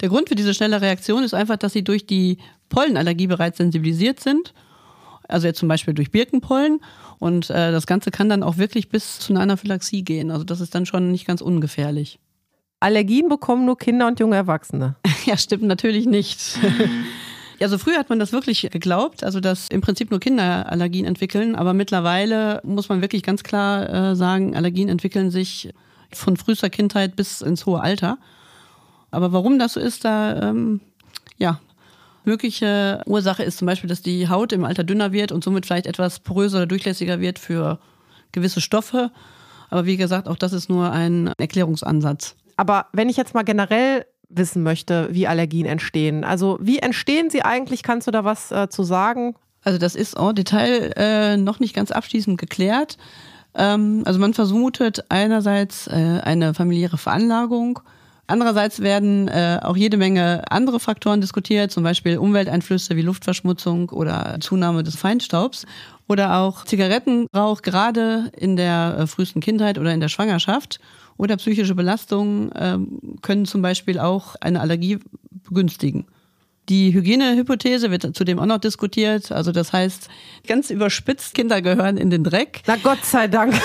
Der 0.00 0.08
Grund 0.08 0.30
für 0.30 0.34
diese 0.34 0.54
schnelle 0.54 0.80
Reaktion 0.80 1.24
ist 1.24 1.34
einfach, 1.34 1.58
dass 1.58 1.74
sie 1.74 1.84
durch 1.84 2.06
die 2.06 2.38
Pollenallergie 2.70 3.26
bereits 3.26 3.58
sensibilisiert 3.58 4.18
sind 4.18 4.54
also 5.28 5.46
jetzt 5.46 5.58
zum 5.58 5.68
Beispiel 5.68 5.94
durch 5.94 6.10
Birkenpollen. 6.10 6.80
Und 7.18 7.50
äh, 7.50 7.72
das 7.72 7.86
Ganze 7.86 8.10
kann 8.10 8.28
dann 8.28 8.42
auch 8.42 8.56
wirklich 8.56 8.88
bis 8.88 9.18
zu 9.18 9.32
einer 9.32 9.40
Anaphylaxie 9.40 10.02
gehen. 10.02 10.30
Also 10.30 10.44
das 10.44 10.60
ist 10.60 10.74
dann 10.74 10.86
schon 10.86 11.10
nicht 11.10 11.26
ganz 11.26 11.40
ungefährlich. 11.40 12.18
Allergien 12.80 13.28
bekommen 13.28 13.64
nur 13.64 13.78
Kinder 13.78 14.08
und 14.08 14.18
junge 14.18 14.36
Erwachsene. 14.36 14.96
ja, 15.24 15.36
stimmt 15.36 15.64
natürlich 15.64 16.06
nicht. 16.06 16.58
Also 17.60 17.78
früher 17.78 17.98
hat 17.98 18.10
man 18.10 18.18
das 18.18 18.32
wirklich 18.32 18.68
geglaubt, 18.72 19.22
also 19.22 19.38
dass 19.38 19.68
im 19.68 19.82
Prinzip 19.82 20.10
nur 20.10 20.18
Kinder 20.18 20.70
Allergien 20.70 21.04
entwickeln, 21.04 21.54
aber 21.54 21.74
mittlerweile 21.74 22.60
muss 22.64 22.88
man 22.88 23.02
wirklich 23.02 23.22
ganz 23.22 23.44
klar 23.44 23.88
äh, 23.88 24.16
sagen, 24.16 24.56
Allergien 24.56 24.88
entwickeln 24.88 25.30
sich 25.30 25.72
von 26.12 26.36
frühester 26.36 26.70
Kindheit 26.70 27.14
bis 27.14 27.40
ins 27.40 27.64
hohe 27.64 27.80
Alter. 27.80 28.18
Aber 29.12 29.32
warum 29.32 29.60
das 29.60 29.74
so 29.74 29.80
ist, 29.80 30.04
da 30.04 30.50
ähm, 30.50 30.80
ja, 31.38 31.60
Mögliche 32.24 33.02
Ursache 33.06 33.42
ist 33.42 33.58
zum 33.58 33.66
Beispiel, 33.66 33.88
dass 33.88 34.02
die 34.02 34.28
Haut 34.28 34.52
im 34.52 34.64
Alter 34.64 34.84
dünner 34.84 35.12
wird 35.12 35.32
und 35.32 35.42
somit 35.42 35.66
vielleicht 35.66 35.86
etwas 35.86 36.20
poröser 36.20 36.58
oder 36.58 36.66
durchlässiger 36.66 37.20
wird 37.20 37.38
für 37.38 37.78
gewisse 38.30 38.60
Stoffe. 38.60 39.10
Aber 39.70 39.86
wie 39.86 39.96
gesagt, 39.96 40.28
auch 40.28 40.36
das 40.36 40.52
ist 40.52 40.68
nur 40.68 40.92
ein 40.92 41.32
Erklärungsansatz. 41.38 42.36
Aber 42.56 42.86
wenn 42.92 43.08
ich 43.08 43.16
jetzt 43.16 43.34
mal 43.34 43.42
generell 43.42 44.06
wissen 44.28 44.62
möchte, 44.62 45.08
wie 45.10 45.26
Allergien 45.26 45.66
entstehen, 45.66 46.24
also 46.24 46.58
wie 46.60 46.78
entstehen 46.78 47.30
sie 47.30 47.42
eigentlich? 47.42 47.82
Kannst 47.82 48.06
du 48.06 48.10
da 48.10 48.24
was 48.24 48.52
äh, 48.52 48.68
zu 48.68 48.82
sagen? 48.82 49.34
Also 49.64 49.78
das 49.78 49.94
ist 49.94 50.14
en 50.16 50.34
Detail 50.34 50.92
äh, 50.96 51.36
noch 51.36 51.60
nicht 51.60 51.74
ganz 51.74 51.90
abschließend 51.90 52.38
geklärt. 52.38 52.98
Ähm, 53.54 54.02
also 54.04 54.18
man 54.18 54.34
vermutet 54.34 55.04
einerseits 55.08 55.86
äh, 55.86 56.20
eine 56.22 56.54
familiäre 56.54 56.98
Veranlagung, 56.98 57.80
Andererseits 58.26 58.80
werden 58.80 59.28
äh, 59.28 59.58
auch 59.62 59.76
jede 59.76 59.96
Menge 59.96 60.44
andere 60.50 60.78
Faktoren 60.78 61.20
diskutiert, 61.20 61.70
zum 61.72 61.82
Beispiel 61.82 62.18
Umwelteinflüsse 62.18 62.96
wie 62.96 63.02
Luftverschmutzung 63.02 63.90
oder 63.90 64.38
Zunahme 64.40 64.82
des 64.82 64.96
Feinstaubs 64.96 65.66
oder 66.08 66.38
auch 66.38 66.64
Zigarettenrauch 66.64 67.62
gerade 67.62 68.30
in 68.36 68.56
der 68.56 68.96
äh, 68.98 69.06
frühesten 69.06 69.40
Kindheit 69.40 69.76
oder 69.78 69.92
in 69.92 70.00
der 70.00 70.08
Schwangerschaft 70.08 70.78
oder 71.16 71.36
psychische 71.36 71.74
Belastungen 71.74 72.52
äh, 72.52 72.78
können 73.22 73.44
zum 73.44 73.60
Beispiel 73.60 73.98
auch 73.98 74.36
eine 74.40 74.60
Allergie 74.60 74.98
begünstigen. 75.42 76.06
Die 76.68 76.94
Hygienehypothese 76.94 77.90
wird 77.90 78.14
zudem 78.14 78.38
auch 78.38 78.46
noch 78.46 78.58
diskutiert. 78.58 79.32
Also 79.32 79.50
das 79.50 79.72
heißt, 79.72 80.08
ganz 80.46 80.70
überspitzt, 80.70 81.34
Kinder 81.34 81.60
gehören 81.60 81.96
in 81.96 82.08
den 82.08 82.22
Dreck. 82.22 82.62
Na 82.66 82.76
Gott 82.76 83.04
sei 83.04 83.26
Dank. 83.26 83.54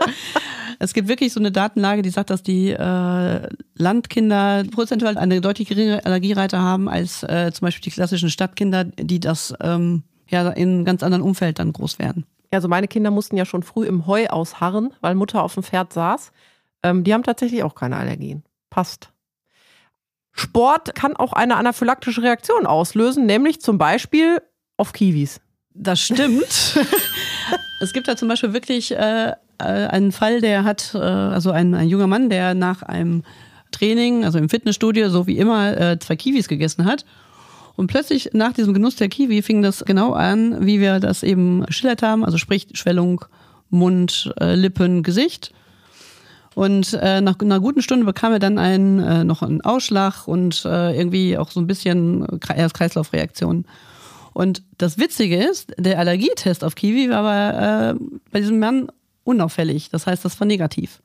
Es 0.78 0.92
gibt 0.92 1.08
wirklich 1.08 1.32
so 1.32 1.40
eine 1.40 1.52
Datenlage, 1.52 2.02
die 2.02 2.10
sagt, 2.10 2.30
dass 2.30 2.42
die 2.42 2.70
äh, 2.70 3.48
Landkinder 3.76 4.64
prozentual 4.70 5.18
eine 5.18 5.40
deutlich 5.40 5.68
geringere 5.68 6.04
Allergierate 6.04 6.58
haben 6.58 6.88
als 6.88 7.22
äh, 7.22 7.50
zum 7.52 7.66
Beispiel 7.66 7.82
die 7.82 7.94
klassischen 7.94 8.30
Stadtkinder, 8.30 8.84
die 8.84 9.20
das 9.20 9.54
ähm, 9.60 10.02
ja 10.28 10.48
in 10.50 10.68
einem 10.68 10.84
ganz 10.84 11.02
anderen 11.02 11.22
Umfeld 11.22 11.58
dann 11.58 11.72
groß 11.72 11.98
werden. 11.98 12.26
Also 12.50 12.68
meine 12.68 12.88
Kinder 12.88 13.10
mussten 13.10 13.36
ja 13.36 13.44
schon 13.44 13.62
früh 13.62 13.86
im 13.86 14.06
Heu 14.06 14.26
ausharren, 14.26 14.92
weil 15.00 15.14
Mutter 15.14 15.42
auf 15.42 15.54
dem 15.54 15.62
Pferd 15.62 15.92
saß. 15.92 16.32
Ähm, 16.82 17.04
die 17.04 17.14
haben 17.14 17.22
tatsächlich 17.22 17.62
auch 17.62 17.74
keine 17.74 17.96
Allergien. 17.96 18.44
Passt. 18.70 19.10
Sport 20.32 20.94
kann 20.94 21.16
auch 21.16 21.32
eine 21.32 21.56
anaphylaktische 21.56 22.22
Reaktion 22.22 22.66
auslösen, 22.66 23.26
nämlich 23.26 23.60
zum 23.60 23.78
Beispiel 23.78 24.42
auf 24.76 24.92
Kiwis. 24.92 25.40
Das 25.74 26.00
stimmt. 26.00 26.44
es 27.80 27.92
gibt 27.92 28.08
da 28.08 28.16
zum 28.16 28.28
Beispiel 28.28 28.52
wirklich 28.52 28.92
äh, 28.92 29.32
einen 29.62 30.12
Fall, 30.12 30.40
der 30.40 30.64
hat, 30.64 30.92
äh, 30.94 30.98
also 30.98 31.50
ein, 31.50 31.74
ein 31.74 31.88
junger 31.88 32.06
Mann, 32.06 32.30
der 32.30 32.54
nach 32.54 32.82
einem 32.82 33.22
Training, 33.70 34.24
also 34.24 34.38
im 34.38 34.48
Fitnessstudio, 34.48 35.08
so 35.08 35.26
wie 35.26 35.38
immer, 35.38 35.76
äh, 35.76 35.98
zwei 35.98 36.16
Kiwis 36.16 36.48
gegessen 36.48 36.84
hat. 36.84 37.04
Und 37.74 37.86
plötzlich 37.86 38.30
nach 38.32 38.52
diesem 38.52 38.74
Genuss 38.74 38.96
der 38.96 39.08
Kiwi 39.08 39.42
fing 39.42 39.62
das 39.62 39.84
genau 39.84 40.12
an, 40.12 40.66
wie 40.66 40.80
wir 40.80 41.00
das 41.00 41.22
eben 41.22 41.64
schillert 41.70 42.02
haben, 42.02 42.24
also 42.24 42.38
sprich 42.38 42.68
Schwellung, 42.74 43.24
Mund, 43.70 44.32
äh, 44.38 44.54
Lippen, 44.54 45.02
Gesicht. 45.02 45.52
Und 46.54 46.92
äh, 47.00 47.22
nach 47.22 47.40
einer 47.40 47.60
guten 47.60 47.80
Stunde 47.80 48.04
bekam 48.04 48.32
er 48.32 48.38
dann 48.38 48.58
einen, 48.58 48.98
äh, 48.98 49.24
noch 49.24 49.42
einen 49.42 49.62
Ausschlag 49.62 50.28
und 50.28 50.64
äh, 50.66 50.94
irgendwie 50.94 51.38
auch 51.38 51.50
so 51.50 51.60
ein 51.60 51.66
bisschen 51.66 52.26
Herz-Kreislauf-Reaktion. 52.46 53.64
Und 54.34 54.62
das 54.76 54.98
Witzige 54.98 55.36
ist, 55.36 55.72
der 55.78 55.98
Allergietest 55.98 56.64
auf 56.64 56.74
Kiwi 56.74 57.08
war 57.10 57.18
aber 57.18 57.94
äh, 57.94 58.04
bei 58.30 58.40
diesem 58.40 58.58
Mann 58.58 58.88
unauffällig. 59.24 59.90
Das 59.90 60.06
heißt, 60.06 60.24
das 60.24 60.38
war 60.40 60.46
negativ. 60.46 61.00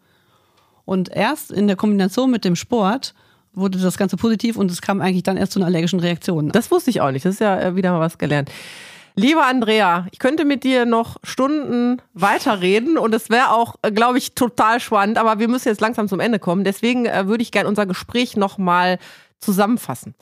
Und 0.85 1.09
erst 1.09 1.51
in 1.51 1.67
der 1.67 1.75
Kombination 1.75 2.31
mit 2.31 2.45
dem 2.45 2.55
Sport 2.55 3.13
wurde 3.53 3.77
das 3.79 3.97
Ganze 3.97 4.17
positiv 4.17 4.55
und 4.55 4.71
es 4.71 4.81
kam 4.81 5.01
eigentlich 5.01 5.23
dann 5.23 5.37
erst 5.37 5.53
zu 5.53 5.59
einer 5.59 5.65
allergischen 5.65 5.99
Reaktion. 5.99 6.49
Das 6.49 6.71
wusste 6.71 6.89
ich 6.89 7.01
auch 7.01 7.11
nicht. 7.11 7.25
Das 7.25 7.35
ist 7.35 7.41
ja 7.41 7.59
äh, 7.59 7.75
wieder 7.75 7.91
mal 7.91 7.99
was 7.99 8.17
gelernt. 8.17 8.51
Lieber 9.15 9.47
Andrea, 9.47 10.05
ich 10.11 10.19
könnte 10.19 10.45
mit 10.45 10.63
dir 10.63 10.85
noch 10.85 11.17
Stunden 11.23 11.99
weiterreden 12.13 12.99
und 12.99 13.15
es 13.15 13.31
wäre 13.31 13.51
auch, 13.51 13.75
äh, 13.81 13.91
glaube 13.91 14.19
ich, 14.19 14.35
total 14.35 14.79
spannend, 14.79 15.17
aber 15.17 15.39
wir 15.39 15.47
müssen 15.47 15.69
jetzt 15.69 15.81
langsam 15.81 16.07
zum 16.07 16.19
Ende 16.19 16.37
kommen. 16.37 16.63
Deswegen 16.63 17.07
äh, 17.07 17.27
würde 17.27 17.41
ich 17.41 17.51
gerne 17.51 17.67
unser 17.67 17.87
Gespräch 17.87 18.37
nochmal 18.37 18.99
zusammenfassen. 19.39 20.13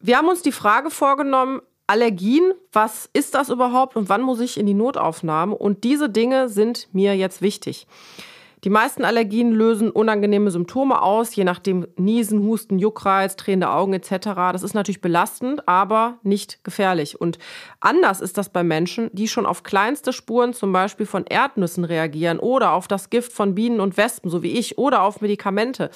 Wir 0.00 0.18
haben 0.18 0.28
uns 0.28 0.42
die 0.42 0.52
Frage 0.52 0.90
vorgenommen, 0.90 1.62
Allergien, 1.86 2.52
was 2.72 3.10
ist 3.12 3.34
das 3.34 3.50
überhaupt 3.50 3.96
und 3.96 4.08
wann 4.08 4.22
muss 4.22 4.40
ich 4.40 4.58
in 4.58 4.66
die 4.66 4.74
Notaufnahme? 4.74 5.54
Und 5.54 5.84
diese 5.84 6.08
Dinge 6.08 6.48
sind 6.48 6.88
mir 6.92 7.14
jetzt 7.14 7.42
wichtig. 7.42 7.86
Die 8.64 8.70
meisten 8.70 9.04
Allergien 9.04 9.52
lösen 9.52 9.90
unangenehme 9.90 10.50
Symptome 10.50 11.02
aus, 11.02 11.36
je 11.36 11.44
nachdem 11.44 11.86
Niesen, 11.96 12.42
Husten, 12.44 12.78
Juckreiz, 12.78 13.36
drehende 13.36 13.68
Augen 13.68 13.92
etc. 13.92 14.10
Das 14.52 14.62
ist 14.62 14.72
natürlich 14.72 15.02
belastend, 15.02 15.68
aber 15.68 16.16
nicht 16.22 16.64
gefährlich. 16.64 17.20
Und 17.20 17.38
anders 17.80 18.22
ist 18.22 18.38
das 18.38 18.48
bei 18.48 18.64
Menschen, 18.64 19.10
die 19.12 19.28
schon 19.28 19.44
auf 19.44 19.64
kleinste 19.64 20.14
Spuren 20.14 20.54
zum 20.54 20.72
Beispiel 20.72 21.04
von 21.04 21.26
Erdnüssen 21.26 21.84
reagieren 21.84 22.38
oder 22.38 22.72
auf 22.72 22.88
das 22.88 23.10
Gift 23.10 23.34
von 23.34 23.54
Bienen 23.54 23.80
und 23.80 23.98
Wespen, 23.98 24.30
so 24.30 24.42
wie 24.42 24.52
ich, 24.52 24.78
oder 24.78 25.02
auf 25.02 25.20
Medikamente 25.20 25.90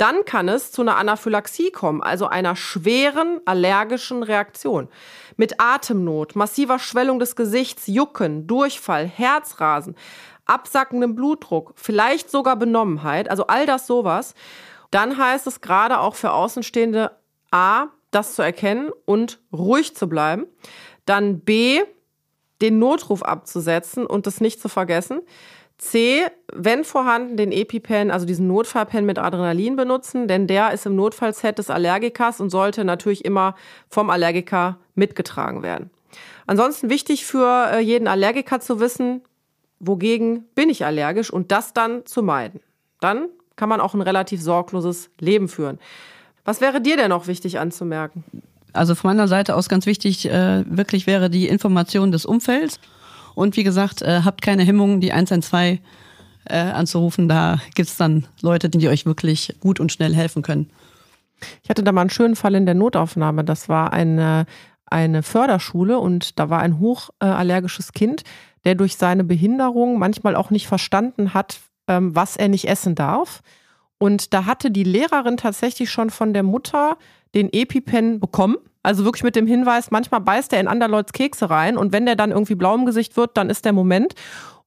dann 0.00 0.24
kann 0.24 0.48
es 0.48 0.72
zu 0.72 0.80
einer 0.80 0.96
Anaphylaxie 0.96 1.70
kommen, 1.70 2.02
also 2.02 2.26
einer 2.26 2.56
schweren 2.56 3.42
allergischen 3.44 4.22
Reaktion. 4.22 4.88
Mit 5.36 5.60
Atemnot, 5.60 6.36
massiver 6.36 6.78
Schwellung 6.78 7.18
des 7.18 7.36
Gesichts, 7.36 7.86
Jucken, 7.86 8.46
Durchfall, 8.46 9.06
Herzrasen, 9.06 9.94
absackendem 10.46 11.14
Blutdruck, 11.14 11.74
vielleicht 11.76 12.30
sogar 12.30 12.56
Benommenheit, 12.56 13.30
also 13.30 13.46
all 13.48 13.66
das 13.66 13.86
sowas. 13.86 14.34
Dann 14.90 15.18
heißt 15.18 15.46
es 15.46 15.60
gerade 15.60 16.00
auch 16.00 16.14
für 16.14 16.32
Außenstehende 16.32 17.10
A, 17.50 17.88
das 18.10 18.36
zu 18.36 18.42
erkennen 18.42 18.90
und 19.04 19.38
ruhig 19.52 19.94
zu 19.94 20.08
bleiben. 20.08 20.46
Dann 21.04 21.40
B, 21.40 21.82
den 22.62 22.78
Notruf 22.78 23.22
abzusetzen 23.22 24.06
und 24.06 24.26
das 24.26 24.40
nicht 24.40 24.62
zu 24.62 24.70
vergessen. 24.70 25.20
C, 25.80 26.26
wenn 26.52 26.84
vorhanden, 26.84 27.38
den 27.38 27.52
EpiPen, 27.52 28.10
also 28.10 28.26
diesen 28.26 28.46
Notfallpen 28.46 29.06
mit 29.06 29.18
Adrenalin 29.18 29.76
benutzen, 29.76 30.28
denn 30.28 30.46
der 30.46 30.72
ist 30.72 30.84
im 30.84 30.94
Notfallset 30.94 31.56
des 31.56 31.70
Allergikers 31.70 32.38
und 32.38 32.50
sollte 32.50 32.84
natürlich 32.84 33.24
immer 33.24 33.54
vom 33.88 34.10
Allergiker 34.10 34.76
mitgetragen 34.94 35.62
werden. 35.62 35.88
Ansonsten 36.46 36.90
wichtig 36.90 37.24
für 37.24 37.70
äh, 37.72 37.80
jeden 37.80 38.08
Allergiker 38.08 38.60
zu 38.60 38.78
wissen, 38.78 39.22
wogegen 39.78 40.44
bin 40.54 40.68
ich 40.68 40.84
allergisch 40.84 41.32
und 41.32 41.50
das 41.50 41.72
dann 41.72 42.04
zu 42.04 42.22
meiden. 42.22 42.60
Dann 43.00 43.28
kann 43.56 43.70
man 43.70 43.80
auch 43.80 43.94
ein 43.94 44.02
relativ 44.02 44.42
sorgloses 44.42 45.08
Leben 45.18 45.48
führen. 45.48 45.78
Was 46.44 46.60
wäre 46.60 46.82
dir 46.82 46.98
denn 46.98 47.08
noch 47.08 47.26
wichtig 47.26 47.58
anzumerken? 47.58 48.24
Also 48.74 48.94
von 48.94 49.08
meiner 49.10 49.28
Seite 49.28 49.56
aus 49.56 49.70
ganz 49.70 49.86
wichtig, 49.86 50.28
äh, 50.28 50.62
wirklich 50.68 51.06
wäre 51.06 51.30
die 51.30 51.48
Information 51.48 52.12
des 52.12 52.26
Umfelds. 52.26 52.78
Und 53.34 53.56
wie 53.56 53.64
gesagt, 53.64 54.02
äh, 54.02 54.22
habt 54.24 54.42
keine 54.42 54.64
Hemmungen, 54.64 55.00
die 55.00 55.12
112 55.12 55.80
äh, 56.46 56.56
anzurufen. 56.56 57.28
Da 57.28 57.60
gibt's 57.74 57.96
dann 57.96 58.26
Leute, 58.42 58.68
die 58.68 58.88
euch 58.88 59.06
wirklich 59.06 59.56
gut 59.60 59.80
und 59.80 59.92
schnell 59.92 60.14
helfen 60.14 60.42
können. 60.42 60.70
Ich 61.62 61.70
hatte 61.70 61.82
da 61.82 61.92
mal 61.92 62.02
einen 62.02 62.10
schönen 62.10 62.36
Fall 62.36 62.54
in 62.54 62.66
der 62.66 62.74
Notaufnahme. 62.74 63.44
Das 63.44 63.68
war 63.68 63.92
eine, 63.92 64.46
eine 64.86 65.22
Förderschule 65.22 65.98
und 65.98 66.38
da 66.38 66.50
war 66.50 66.60
ein 66.60 66.78
hochallergisches 66.78 67.92
Kind, 67.92 68.24
der 68.64 68.74
durch 68.74 68.96
seine 68.96 69.24
Behinderung 69.24 69.98
manchmal 69.98 70.36
auch 70.36 70.50
nicht 70.50 70.66
verstanden 70.66 71.32
hat, 71.34 71.60
ähm, 71.88 72.14
was 72.14 72.36
er 72.36 72.48
nicht 72.48 72.68
essen 72.68 72.94
darf. 72.94 73.42
Und 73.98 74.32
da 74.32 74.46
hatte 74.46 74.70
die 74.70 74.84
Lehrerin 74.84 75.36
tatsächlich 75.36 75.90
schon 75.90 76.10
von 76.10 76.32
der 76.32 76.42
Mutter 76.42 76.96
den 77.34 77.52
EpiPen 77.52 78.20
bekommen. 78.20 78.56
Also 78.82 79.04
wirklich 79.04 79.22
mit 79.22 79.36
dem 79.36 79.46
Hinweis, 79.46 79.90
manchmal 79.90 80.20
beißt 80.20 80.52
er 80.54 80.60
in 80.60 80.68
Anderleuts 80.68 81.12
Kekse 81.12 81.50
rein 81.50 81.76
und 81.76 81.92
wenn 81.92 82.06
der 82.06 82.16
dann 82.16 82.30
irgendwie 82.30 82.54
blau 82.54 82.74
im 82.74 82.86
Gesicht 82.86 83.16
wird, 83.16 83.36
dann 83.36 83.50
ist 83.50 83.64
der 83.66 83.74
Moment. 83.74 84.14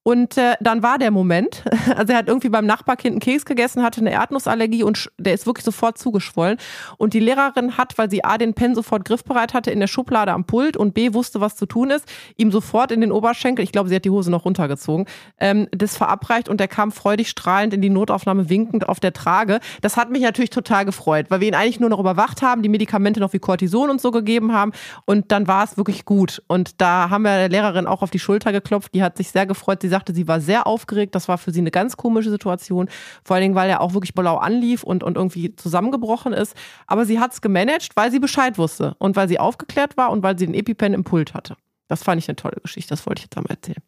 Und 0.04 0.38
äh, 0.38 0.56
dann 0.60 0.84
war 0.84 0.98
der 0.98 1.12
Moment. 1.12 1.64
Also 1.96 2.14
er 2.14 2.20
hat 2.20 2.28
irgendwie 2.28 2.50
beim 2.50 2.66
Nachbarkind 2.66 3.14
einen 3.14 3.20
Keks 3.20 3.46
gegessen, 3.46 3.84
hatte 3.84 4.02
eine 4.02 4.12
Erdnussallergie 4.12 4.84
und 4.84 5.12
der 5.20 5.34
ist 5.34 5.46
wirklich 5.46 5.64
sofort 5.64 5.98
zugeschwollen. 5.98 6.58
Und 6.98 7.14
die 7.14 7.20
Lehrerin 7.20 7.78
hat, 7.78 7.98
weil 7.98 8.10
sie 8.10 8.24
A, 8.24 8.38
den 8.38 8.54
Pen 8.54 8.74
sofort 8.74 9.06
griffbereit 9.06 9.54
hatte 9.54 9.70
in 9.70 9.80
der 9.80 9.88
Schublade 9.88 10.32
am 10.32 10.46
Pult 10.46 10.76
und 10.76 10.94
B, 10.94 11.14
wusste, 11.14 11.40
was 11.40 11.56
zu 11.56 11.66
tun 11.66 11.92
ist, 11.92 12.06
ihm 12.36 12.52
sofort 12.52 12.92
in 12.92 13.02
den 13.02 13.12
Oberschenkel, 13.12 13.64
ich 13.64 13.72
glaube, 13.72 13.90
sie 13.90 13.96
hat 13.96 14.06
die 14.06 14.10
Hose 14.10 14.32
noch 14.32 14.46
runtergezogen, 14.46 15.06
ähm, 15.40 15.68
das 15.72 15.98
verabreicht 15.98 16.50
und 16.50 16.60
er 16.62 16.68
kam 16.68 16.92
freudig 16.92 17.30
strahlend 17.30 17.74
in 17.74 17.82
die 17.82 17.90
Notaufnahme 17.90 18.50
winkend 18.50 18.90
auf 18.90 19.00
der 19.00 19.14
Trage. 19.14 19.60
Das 19.82 19.96
hat 19.96 20.10
mich 20.10 20.24
natürlich 20.24 20.50
total 20.50 20.86
gefreut, 20.86 21.28
weil 21.30 21.42
wir 21.42 21.48
ihn 21.48 21.56
eigentlich 21.56 21.80
nur 21.80 21.90
noch 21.90 22.00
überwacht 22.00 22.42
haben, 22.42 22.64
die 22.64 22.70
Medikamente 22.70 23.20
noch 23.20 23.34
wie 23.34 23.40
Cortison 23.40 23.90
und 23.90 24.02
so 24.02 24.10
gegeben 24.10 24.52
haben 24.54 24.72
und 25.06 25.32
dann 25.32 25.48
war 25.48 25.64
es 25.64 25.78
wirklich 25.78 26.06
gut. 26.06 26.42
Und 26.48 26.82
da 26.82 27.10
haben 27.10 27.24
wir 27.24 27.36
der 27.38 27.50
Lehrerin 27.50 27.86
auch 27.86 28.02
auf 28.02 28.10
die 28.10 28.20
Schulter 28.20 28.52
geklopft, 28.52 28.94
die 28.96 29.04
hat 29.04 29.18
sich 29.18 29.30
sehr 29.30 29.46
gefreut. 29.46 29.82
Sie 29.82 29.93
sagte, 29.94 30.14
sie 30.14 30.28
war 30.28 30.42
sehr 30.42 30.68
aufgeregt. 30.68 31.16
Das 31.16 31.28
war 31.28 31.38
für 31.38 31.52
sie 31.52 31.60
eine 31.60 31.72
ganz 31.72 31.98
komische 31.98 32.30
Situation. 32.30 32.90
Vor 33.24 33.36
allen 33.36 33.44
Dingen, 33.44 33.56
weil 33.56 33.70
er 33.70 33.82
auch 33.82 33.94
wirklich 33.94 34.14
blau 34.14 34.38
anlief 34.38 34.84
und, 34.84 35.04
und 35.04 35.18
irgendwie 35.18 35.56
zusammengebrochen 35.56 36.34
ist. 36.34 36.56
Aber 36.88 37.06
sie 37.06 37.20
hat 37.20 37.34
es 37.34 37.42
gemanagt, 37.42 37.92
weil 37.96 38.12
sie 38.12 38.20
Bescheid 38.20 38.58
wusste 38.58 38.96
und 39.00 39.16
weil 39.16 39.28
sie 39.28 39.40
aufgeklärt 39.40 39.98
war 39.98 40.12
und 40.12 40.24
weil 40.24 40.38
sie 40.38 40.46
den 40.46 40.56
EpiPen 40.56 40.94
im 40.94 41.04
Pult 41.04 41.34
hatte. 41.34 41.56
Das 41.88 42.04
fand 42.04 42.22
ich 42.22 42.28
eine 42.28 42.36
tolle 42.36 42.58
Geschichte. 42.62 42.90
Das 42.90 43.06
wollte 43.06 43.20
ich 43.20 43.26
jetzt 43.26 43.38
einmal 43.38 43.52
erzählen. 43.52 43.82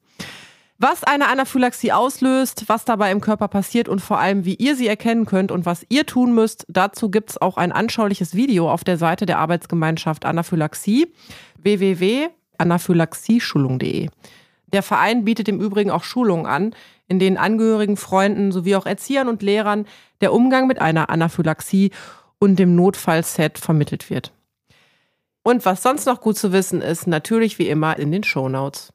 Was 0.77 1.05
eine 1.05 1.29
Anaphylaxie 1.29 1.93
auslöst, 1.93 2.65
was 2.67 2.83
dabei 2.83 3.09
im 3.11 3.21
Körper 3.21 3.47
passiert 3.47 3.87
und 3.87 4.01
vor 4.01 4.19
allem, 4.19 4.43
wie 4.43 4.55
ihr 4.55 4.75
sie 4.75 4.87
erkennen 4.87 5.25
könnt 5.25 5.51
und 5.51 5.65
was 5.65 5.85
ihr 5.87 6.05
tun 6.05 6.35
müsst, 6.35 6.65
dazu 6.67 7.09
gibt 7.09 7.29
es 7.29 7.41
auch 7.41 7.55
ein 7.55 7.71
anschauliches 7.71 8.35
Video 8.35 8.69
auf 8.69 8.83
der 8.83 8.97
Seite 8.97 9.25
der 9.25 9.39
Arbeitsgemeinschaft 9.39 10.25
Anaphylaxie 10.25 11.07
www.anaphylaxieschulung.de. 11.57 14.09
Der 14.75 14.83
Verein 14.83 15.23
bietet 15.23 15.47
im 15.47 15.61
Übrigen 15.61 15.89
auch 15.89 16.03
Schulungen 16.03 16.45
an, 16.45 16.75
in 17.07 17.17
denen 17.17 17.37
Angehörigen, 17.37 17.95
Freunden 17.95 18.51
sowie 18.51 18.75
auch 18.75 18.85
Erziehern 18.85 19.29
und 19.29 19.41
Lehrern 19.41 19.85
der 20.19 20.33
Umgang 20.33 20.67
mit 20.67 20.81
einer 20.81 21.09
Anaphylaxie 21.09 21.91
und 22.39 22.59
dem 22.59 22.75
Notfallset 22.75 23.57
vermittelt 23.57 24.09
wird. 24.09 24.33
Und 25.43 25.63
was 25.65 25.81
sonst 25.81 26.07
noch 26.07 26.19
gut 26.19 26.37
zu 26.37 26.51
wissen 26.51 26.81
ist, 26.81 27.07
natürlich 27.07 27.57
wie 27.57 27.69
immer 27.69 27.97
in 27.97 28.11
den 28.11 28.25
Shownotes. 28.25 28.91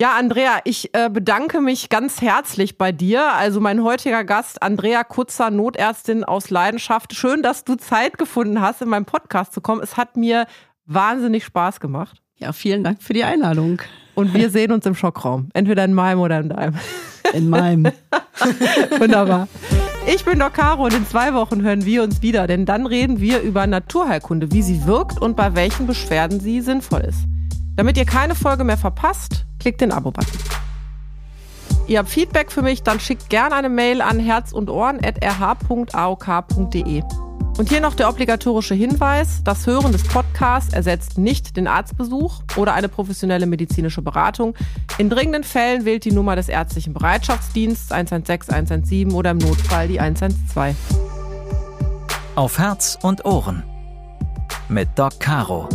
Ja, 0.00 0.14
Andrea, 0.16 0.60
ich 0.62 0.94
äh, 0.94 1.10
bedanke 1.10 1.60
mich 1.60 1.88
ganz 1.88 2.22
herzlich 2.22 2.78
bei 2.78 2.92
dir. 2.92 3.32
Also 3.32 3.60
mein 3.60 3.82
heutiger 3.82 4.22
Gast, 4.22 4.62
Andrea 4.62 5.02
Kutzer, 5.02 5.50
Notärztin 5.50 6.22
aus 6.22 6.50
Leidenschaft. 6.50 7.12
Schön, 7.12 7.42
dass 7.42 7.64
du 7.64 7.74
Zeit 7.74 8.18
gefunden 8.18 8.60
hast, 8.60 8.82
in 8.82 8.88
meinem 8.88 9.06
Podcast 9.06 9.52
zu 9.52 9.60
kommen. 9.60 9.82
Es 9.82 9.96
hat 9.96 10.16
mir 10.16 10.46
wahnsinnig 10.84 11.44
Spaß 11.44 11.80
gemacht. 11.80 12.22
Ja, 12.36 12.52
vielen 12.52 12.84
Dank 12.84 13.02
für 13.02 13.14
die 13.14 13.24
Einladung. 13.24 13.80
Und 14.16 14.34
wir 14.34 14.50
sehen 14.50 14.72
uns 14.72 14.84
im 14.86 14.96
Schockraum. 14.96 15.50
Entweder 15.52 15.84
in 15.84 15.92
meinem 15.92 16.20
oder 16.20 16.40
in 16.40 16.48
deinem. 16.48 16.74
In 17.34 17.48
meinem. 17.50 17.84
Wunderbar. 18.98 19.46
Ich 20.06 20.24
bin 20.24 20.38
Doc 20.38 20.54
Caro 20.54 20.84
und 20.84 20.94
in 20.94 21.06
zwei 21.06 21.34
Wochen 21.34 21.62
hören 21.62 21.84
wir 21.84 22.02
uns 22.02 22.22
wieder, 22.22 22.46
denn 22.46 22.64
dann 22.64 22.86
reden 22.86 23.20
wir 23.20 23.42
über 23.42 23.66
Naturheilkunde, 23.66 24.52
wie 24.52 24.62
sie 24.62 24.86
wirkt 24.86 25.20
und 25.20 25.36
bei 25.36 25.54
welchen 25.54 25.86
Beschwerden 25.86 26.40
sie 26.40 26.62
sinnvoll 26.62 27.00
ist. 27.00 27.18
Damit 27.76 27.98
ihr 27.98 28.06
keine 28.06 28.34
Folge 28.34 28.64
mehr 28.64 28.78
verpasst, 28.78 29.44
klickt 29.58 29.82
den 29.82 29.92
Abo-Button. 29.92 30.38
Ihr 31.86 31.98
habt 31.98 32.08
Feedback 32.08 32.50
für 32.50 32.62
mich, 32.62 32.82
dann 32.82 33.00
schickt 33.00 33.28
gerne 33.28 33.54
eine 33.54 33.68
Mail 33.68 34.00
an 34.00 34.18
herz 34.18 34.52
und 34.52 34.70
ohren.rh.aok.de. 34.70 35.16
Und 37.56 37.70
hier 37.70 37.80
noch 37.80 37.94
der 37.94 38.10
obligatorische 38.10 38.74
Hinweis, 38.74 39.40
das 39.42 39.66
Hören 39.66 39.92
des 39.92 40.02
Podcasts 40.02 40.74
ersetzt 40.74 41.16
nicht 41.16 41.56
den 41.56 41.66
Arztbesuch 41.66 42.42
oder 42.56 42.74
eine 42.74 42.88
professionelle 42.88 43.46
medizinische 43.46 44.02
Beratung. 44.02 44.54
In 44.98 45.08
dringenden 45.08 45.42
Fällen 45.42 45.86
wählt 45.86 46.04
die 46.04 46.12
Nummer 46.12 46.36
des 46.36 46.50
ärztlichen 46.50 46.92
Bereitschaftsdienstes 46.92 47.92
116 47.92 48.54
117 48.54 49.12
oder 49.12 49.30
im 49.30 49.38
Notfall 49.38 49.88
die 49.88 50.00
112. 50.00 50.76
Auf 52.34 52.58
Herz 52.58 52.98
und 53.00 53.24
Ohren 53.24 53.62
mit 54.68 54.88
Doc 54.96 55.18
Caro. 55.18 55.66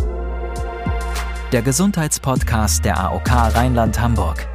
Der 1.51 1.63
Gesundheitspodcast 1.63 2.85
der 2.85 2.99
AOK 2.99 3.31
Rheinland-Hamburg. 3.31 4.50